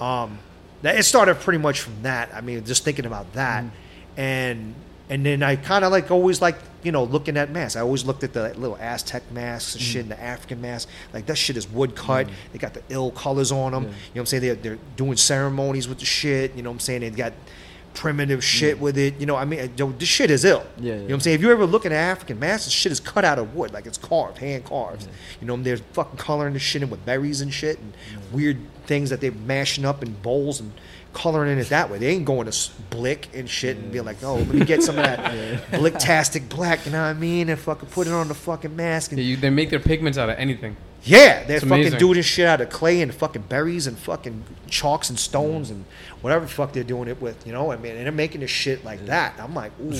[0.00, 0.38] Um,
[0.82, 2.30] that it started pretty much from that.
[2.34, 3.64] I mean, just thinking about that,
[4.16, 4.74] and
[5.10, 7.76] And then I kind of like always like you know looking at masks.
[7.76, 10.90] I always looked at the little Aztec masks and shit, and the African masks.
[11.12, 12.28] Like that shit is wood cut.
[12.28, 12.32] Mm.
[12.52, 13.82] They got the ill colors on them.
[13.82, 13.88] Yeah.
[13.88, 14.42] You know what I'm saying?
[14.42, 16.54] They're, they're doing ceremonies with the shit.
[16.54, 17.00] You know what I'm saying?
[17.00, 17.32] They got
[17.94, 18.42] primitive mm.
[18.42, 19.20] shit with it.
[19.20, 20.64] You know, I mean, this shit is ill.
[20.78, 21.12] Yeah, You know what.
[21.14, 21.34] I'm saying?
[21.34, 23.72] If you ever look at an African mask, this shit is cut out of wood,
[23.72, 25.08] like it's carved, hand carved.
[25.40, 27.92] You know, they're fucking coloring the shit in with berries and shit and
[28.32, 30.72] weird things that they're mashing up in bowls and
[31.12, 31.98] coloring in it that way.
[31.98, 34.98] They ain't going to blick and shit and be like, oh, let me get some
[34.98, 35.20] of that
[35.72, 37.48] blicktastic black, you know what I mean?
[37.48, 39.12] And fucking put it on the fucking mask.
[39.12, 40.76] And Yeah, you, they make their pigments out of anything.
[41.02, 41.98] yeah, they're It's fucking amazing.
[41.98, 45.84] doing this shit out of clay and fucking berries and fucking chalks and stones and
[46.20, 47.72] whatever the fuck they're doing it with, you know.
[47.72, 49.34] I mean, and they're making this shit like that.
[49.38, 49.94] I'm like, ooh,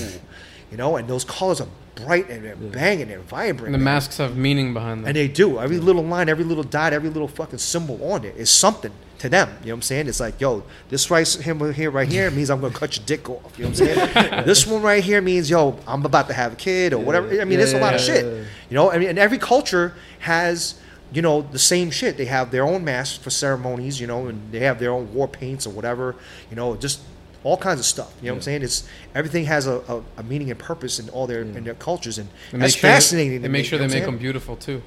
[0.71, 0.95] you know.
[0.95, 3.65] And those colors are bright and they're banging, they're vibrant.
[3.67, 3.95] And the man.
[3.95, 5.07] masks have meaning behind them.
[5.09, 8.35] and they do every little line, every little dot, every little fucking symbol on it
[8.37, 8.91] is something
[9.21, 9.49] to them.
[9.61, 10.07] You know what I'm saying?
[10.07, 13.29] It's like, yo, this right him here, right here means I'm gonna cut your dick
[13.29, 13.57] off.
[13.57, 14.45] You know what I'm saying?
[14.45, 17.27] this one right here means, yo, I'm about to have a kid or whatever.
[17.27, 18.25] I mean, Yeah, there's a lot of shit.
[18.25, 18.43] yeah, yeah.
[18.69, 20.79] You know, I mean, and every culture has,
[21.13, 22.17] you know, the same shit.
[22.17, 25.27] They have their own masks for ceremonies, you know, and they have their own war
[25.27, 26.15] paints or whatever,
[26.49, 27.01] you know, just
[27.43, 28.11] all kinds of stuff.
[28.21, 28.63] You know what I'm saying?
[28.63, 32.17] It's everything has a, a, a meaning and purpose in all their in their cultures,
[32.17, 33.41] and They that's sure fascinating.
[33.41, 34.81] They to make me, sure you know they make them beautiful too.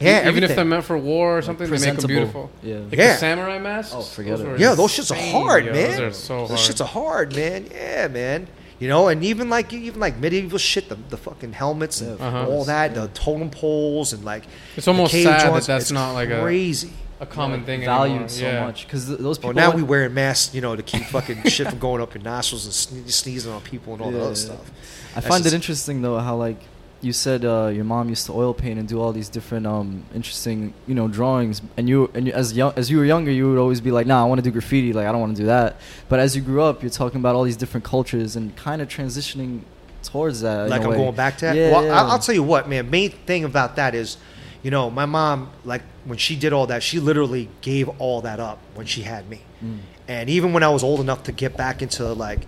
[0.00, 0.24] Saying?
[0.24, 2.50] Yeah, even if they're meant for war or something, they make them beautiful.
[2.62, 2.76] Yeah.
[2.78, 3.12] Like Yeah.
[3.12, 3.94] the samurai masks.
[3.96, 4.60] Oh, forget those it.
[4.60, 5.72] Yeah, those shits are hard, yo.
[5.72, 5.90] man.
[5.90, 6.50] Those are so hard.
[6.50, 7.66] Those shits are hard, man.
[7.70, 8.46] Yeah, man.
[8.78, 12.14] You know, and even like even like medieval shit, the, the fucking helmets and Yeah,
[12.14, 12.38] of uh-huh.
[12.40, 14.44] all course, that, the totem poles and like
[14.74, 16.90] It's the almost cave sad that that's it's not like a- crazy.
[17.20, 18.28] a common thing valued anymore.
[18.30, 18.64] so yeah.
[18.64, 19.48] much because those people.
[19.48, 22.14] Well, now went- we wearing masks, you know, to keep fucking shit from going up
[22.14, 24.24] your nostrils and sne- sneezing on people and all the Yeah.
[24.24, 24.70] other stuff.
[25.10, 26.56] I That's find just- it interesting though how like
[27.02, 30.04] you said uh, your mom used to oil paint and do all these different um,
[30.14, 33.48] interesting you know drawings and you and you, as young as you were younger you
[33.48, 35.42] would always be like nah I want to do graffiti like I don't want to
[35.42, 35.76] do that
[36.08, 38.88] but as you grew up you're talking about all these different cultures and kind of
[38.88, 39.62] transitioning
[40.02, 40.96] towards that like i'm way.
[40.96, 41.56] going back to that.
[41.56, 42.00] Yeah, well, yeah.
[42.00, 42.90] I'll, I'll tell you what, man.
[42.90, 44.16] Main thing about that is,
[44.62, 48.40] you know, my mom, like when she did all that, she literally gave all that
[48.40, 49.42] up when she had me.
[49.62, 49.78] Mm.
[50.08, 52.40] And even when I was old enough to get back into like,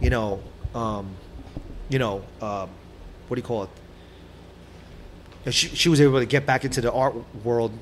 [0.00, 0.40] you know,
[0.74, 1.16] um,
[1.88, 2.68] you know, um,
[3.26, 3.70] what do you call it?
[5.48, 7.72] Yeah, She, she was able to get back into the art world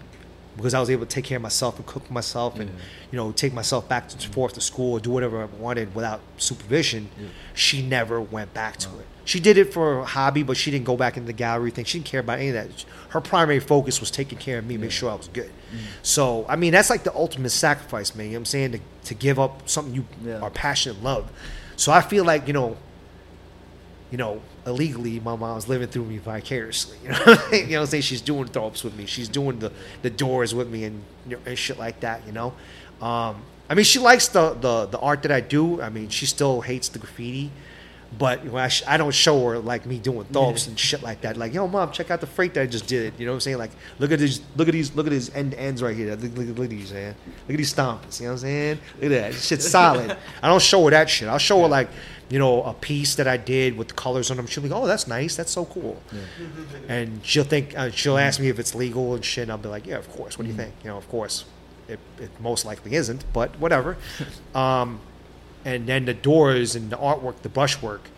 [0.56, 2.76] because I was able to take care of myself and cook for myself and Yeah.
[3.10, 6.20] you know take myself back and forth to school or do whatever I wanted without
[6.38, 7.08] supervision.
[7.20, 7.26] Yeah.
[7.54, 9.06] She never went back to it.
[9.24, 11.84] She did it for a hobby, but she didn't go back into the gallery thing.
[11.84, 12.84] She didn't care about any of that.
[13.08, 15.50] Her primary focus was taking care of me, make sure I was good.
[15.74, 15.78] Mm.
[16.02, 18.26] So, I mean, that's like the ultimate sacrifice, man.
[18.26, 18.72] You know what I'm saying?
[18.72, 20.38] To, to give up something you Yeah.
[20.38, 21.28] are passionate and love.
[21.74, 22.76] So I feel like, you know,
[24.12, 26.98] you know, illegally, my mom's living through me vicariously.
[27.02, 27.16] You know,
[27.52, 28.02] you know what I'm saying?
[28.02, 29.06] She's doing throps with me.
[29.06, 32.32] She's doing the, the doors with me and, you know, and shit like that, you
[32.32, 32.52] know?
[33.00, 35.80] Um, I mean, she likes the, the, the art that I do.
[35.80, 37.50] I mean, she still hates the graffiti.
[38.18, 41.22] But when I, sh- I don't show her like me doing thumps and shit like
[41.22, 41.36] that.
[41.36, 43.14] Like, yo, mom, check out the freight that I just did.
[43.18, 43.58] You know what I'm saying?
[43.58, 46.14] Like, look at these, look at these, look at these end ends right here.
[46.14, 47.14] Look, look, look at these, man.
[47.26, 48.20] Look at these stomps.
[48.20, 48.78] You know what I'm saying?
[48.94, 49.32] Look at that.
[49.32, 50.16] This shit's solid.
[50.42, 51.28] I don't show her that shit.
[51.28, 51.88] I'll show her like,
[52.28, 54.46] you know, a piece that I did with the colors on them.
[54.46, 55.36] She'll be like, oh, that's nice.
[55.36, 56.02] That's so cool.
[56.88, 59.42] And she'll think, uh, she'll ask me if it's legal and shit.
[59.42, 60.36] And I'll be like, yeah, of course.
[60.38, 60.74] What do you think?
[60.82, 61.44] You know, of course.
[61.88, 63.96] It, it most likely isn't, but whatever.
[64.56, 64.98] um,
[65.64, 68.08] and then the doors and the artwork, the brushwork,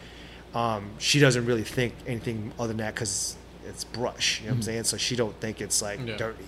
[0.55, 3.37] um, she doesn't really think anything other than that because
[3.67, 4.41] it's brush.
[4.41, 4.85] You know what I'm saying?
[4.85, 6.17] So she don't think it's like Yeah.
[6.17, 6.45] dirty.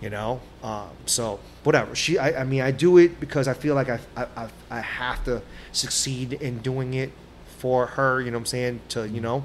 [0.00, 1.94] You know, um, so whatever.
[1.94, 5.22] She, I, I mean, I do it because I feel like I, I, I, have
[5.24, 5.42] to
[5.72, 7.12] succeed in doing it
[7.58, 8.20] for her.
[8.22, 8.80] You know what I'm saying?
[8.90, 9.22] To you mm-hmm.
[9.22, 9.44] know.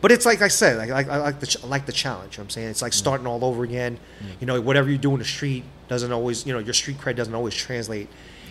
[0.00, 2.34] But it's like I said, like, like I like the I like the challenge.
[2.34, 2.98] You know what I'm saying it's like mm-hmm.
[2.98, 3.98] starting all over again.
[4.18, 4.32] Mm-hmm.
[4.40, 7.16] You know, whatever you do in the street doesn't always, you know, your street cred
[7.16, 8.08] doesn't always translate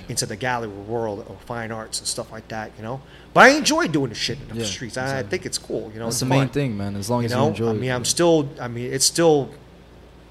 [0.09, 2.71] into the gallery world or fine arts and stuff like that.
[2.77, 3.01] You know,
[3.33, 4.97] but I enjoy doing the shit in the Yeah, streets.
[4.97, 5.91] I, I think it's cool.
[5.93, 6.95] You know, That's it's the main thing, man.
[6.95, 7.67] As long You as know, you enjoy.
[7.67, 7.79] I it.
[7.79, 8.49] mean, I'm still.
[8.59, 9.49] I mean, it's still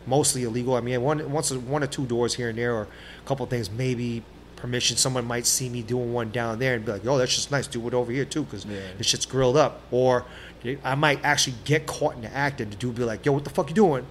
[0.06, 0.74] mostly illegal.
[0.74, 3.50] I mean, one once one or two doors here and there, or a couple of
[3.50, 4.22] things, maybe
[4.56, 4.96] permission.
[4.96, 7.66] Someone might see me doing one down there and be like, "Oh, that's just nice.
[7.66, 8.78] Do it over here too, because Yeah.
[8.98, 10.24] this shit's grilled up." Or
[10.84, 13.44] I might actually get caught in the act, and the dude be like, "Yo, what
[13.44, 14.04] the fuck you doing?"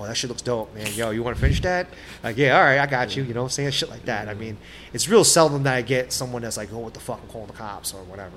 [0.00, 0.86] Oh, that shit looks dope, man.
[0.94, 1.88] Yo, you want to finish that?
[2.22, 3.24] Like, yeah, all right, I got you.
[3.24, 3.70] You know what I'm saying?
[3.72, 4.28] Shit like that.
[4.28, 4.56] I mean,
[4.92, 7.48] it's real seldom that I get someone that's like, oh, what the fuck, I'm calling
[7.48, 8.36] the cops or whatever.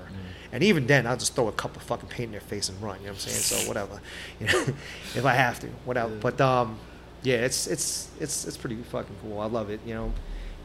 [0.52, 2.80] And even then, I'll just throw a cup of fucking paint in their face and
[2.82, 2.98] run.
[2.98, 3.62] You know what I'm saying?
[3.62, 4.00] So whatever,
[4.40, 4.60] you know,
[5.14, 6.14] if I have to, whatever.
[6.16, 6.78] But um,
[7.22, 9.40] yeah, it's it's it's it's pretty fucking cool.
[9.40, 10.12] I love it, you know,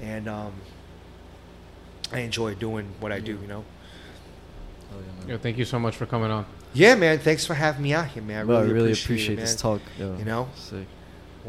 [0.01, 0.53] and um,
[2.11, 3.39] I enjoy doing what I do.
[3.41, 3.65] You know.
[4.93, 5.33] Oh, yeah.
[5.33, 6.45] Yo, thank you so much for coming on.
[6.73, 7.19] Yeah, man.
[7.19, 8.41] Thanks for having me out here, man.
[8.41, 9.81] I Bro, really, I really appreciate, appreciate it, this talk.
[9.97, 10.49] Yo, You know?
[10.55, 10.85] sick.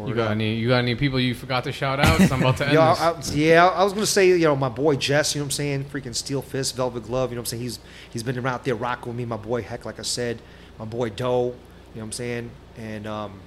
[0.07, 0.31] You got up.
[0.33, 0.55] any?
[0.55, 2.21] You got any people you forgot to shout out?
[2.31, 3.33] I'm about to end Yeah, this.
[3.33, 5.51] I, yeah, I was gonna say, you know, my boy Jess, you know what I'm
[5.53, 7.63] saying, freaking Steel Fist, Velvet Glove, you know what I'm saying.
[7.63, 7.81] He's
[8.11, 9.25] he's been around there rocking with me.
[9.25, 10.41] My boy Heck, like I said,
[10.79, 11.55] my boy Doe, you know
[11.95, 13.41] what I'm saying, and um,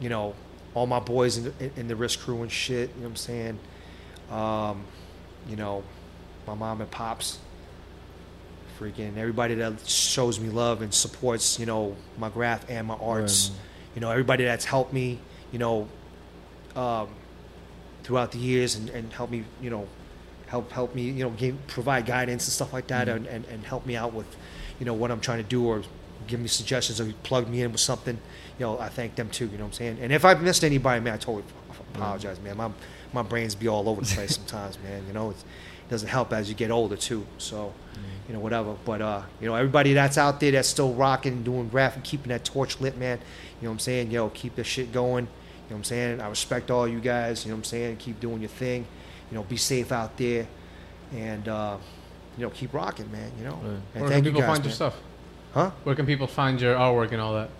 [0.00, 0.34] you know,
[0.74, 2.90] all my boys in the, in the risk crew and shit.
[2.90, 3.58] You know what I'm saying.
[4.30, 4.84] Um,
[5.48, 5.82] you know,
[6.46, 7.38] my mom and pops,
[8.78, 13.50] freaking everybody that shows me love and supports, you know, my graf and my arts.
[13.50, 13.58] man.
[13.98, 15.18] You know, everybody that's helped me,
[15.50, 15.88] you know,
[16.76, 17.08] um,
[18.04, 19.88] throughout the years and, and help me, you know,
[20.46, 23.64] help help me, you know, give, provide guidance and stuff like that, and, and, and
[23.64, 24.36] help me out with,
[24.78, 25.82] you know, what I'm trying to do or
[26.28, 28.16] give me suggestions or plug me in with something.
[28.60, 29.46] You know, I thank them too.
[29.46, 29.98] You know what I'm saying?
[30.00, 31.42] And if I've missed anybody, man, I totally
[31.92, 32.56] apologize, man.
[32.56, 32.70] My
[33.12, 35.02] my brains be all over the place sometimes, man.
[35.08, 37.26] You know, it's, it doesn't help as you get older too.
[37.38, 37.72] So,
[38.28, 38.74] you know, whatever.
[38.84, 42.44] But uh, you know, everybody that's out there that's still rocking, doing graphic, keeping that
[42.44, 43.18] torch lit, man.
[43.60, 44.10] You know what I'm saying?
[44.10, 45.24] Yo, keep this shit going.
[45.24, 46.20] You know what I'm saying?
[46.20, 47.44] I respect all you guys.
[47.44, 47.96] You know what I'm saying?
[47.96, 48.86] Keep doing your thing.
[49.30, 50.46] You know, be safe out there,
[51.14, 51.76] and uh,
[52.36, 53.30] you know, keep rocking, man.
[53.38, 53.62] You know, Right.
[53.64, 54.96] and Where can thank you people guys, find your stuff?
[55.54, 55.70] Huh?
[55.84, 57.50] Where can people find your artwork and all that?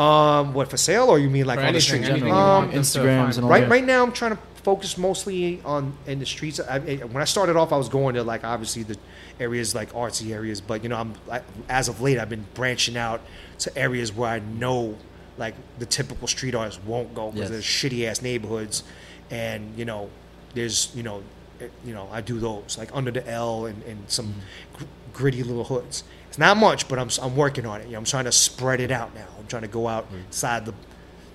[0.00, 2.08] Um, what for sale or you mean like For on the anything, streets?
[2.08, 3.70] anything Um, want them to Instagrams and all right that.
[3.70, 6.60] right now I'm trying to focus mostly on in the streets.
[6.60, 8.96] I, I, when I started off, I was going to like obviously the
[9.40, 12.96] areas like artsy areas, but you know I'm I, as of late I've been branching
[12.96, 13.20] out
[13.60, 14.96] to areas where I know
[15.38, 17.50] like the typical street artists won't go because Yes.
[17.50, 18.84] there's shitty ass neighborhoods,
[19.30, 20.10] and you know
[20.54, 21.22] there's you know
[21.60, 24.34] eh, you know I do those like under the L and, and some
[24.74, 26.04] gr- gritty little hoods.
[26.28, 27.86] It's not much, but I'm I'm working on it.
[27.86, 29.26] You know, I'm trying to spread it out now.
[29.38, 30.74] I'm trying to go outside the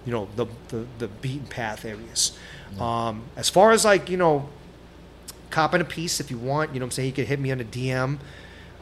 [0.05, 2.38] you know the the, the beaten path areas.
[2.80, 4.49] Um, as far as like you know,
[5.49, 7.51] copping a piece if you want, you know what I'm saying you can hit me
[7.51, 8.19] on the DM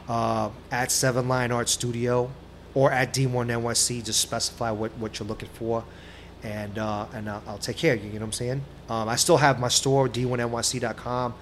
[0.08, 2.30] uh, at Seven Line Art Studio
[2.74, 4.04] or at D1 NYC.
[4.04, 5.84] Just specify what what you're looking for,
[6.42, 8.06] and uh, and I'll, I'll take care of you.
[8.10, 8.62] You know what I'm saying?
[8.88, 11.34] Um, I still have my store D1NYC.com.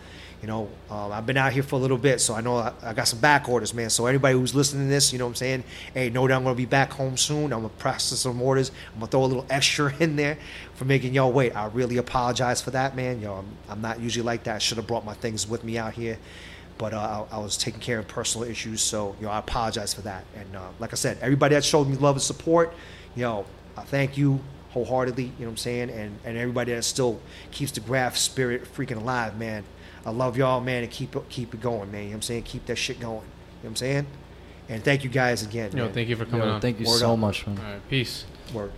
[0.44, 2.70] You know, um, I've been out here for a little bit, so I know I,
[2.82, 3.88] I got some back orders, man.
[3.88, 5.64] So anybody who's listening to this, you know what I'm saying?
[5.94, 7.44] Hey, know that I'm gonna be back home soon.
[7.44, 8.70] I'm gonna process some orders.
[8.92, 10.36] I'm gonna throw a little extra in there
[10.74, 11.56] for making y'all wait.
[11.56, 13.22] I really apologize for that, man.
[13.22, 14.56] Yo, I'm, I'm not usually like that.
[14.56, 16.18] I should have brought my things with me out here,
[16.76, 19.94] but uh, I, I was taking care of personal issues, so you know I apologize
[19.94, 20.26] for that.
[20.36, 22.74] And uh, like I said, everybody that showed me love and support,
[23.16, 23.46] yo,
[23.78, 24.40] I thank you
[24.72, 25.24] wholeheartedly.
[25.24, 25.88] You know what I'm saying?
[25.88, 27.18] And and everybody that still
[27.50, 29.64] keeps the graf spirit freaking alive, man.
[30.06, 32.02] I love y'all, man, and keep it keep it going, man.
[32.02, 32.42] You know what I'm saying?
[32.44, 33.14] Keep that shit going.
[33.14, 33.22] You know
[33.62, 34.06] what I'm saying?
[34.68, 35.70] And thank you guys again.
[35.72, 35.92] Yo, man.
[35.94, 36.60] thank you for coming Yo, on.
[36.60, 37.18] thank you Word so up.
[37.18, 37.58] much, man.
[37.58, 38.24] all right, peace.
[38.52, 38.72] Word.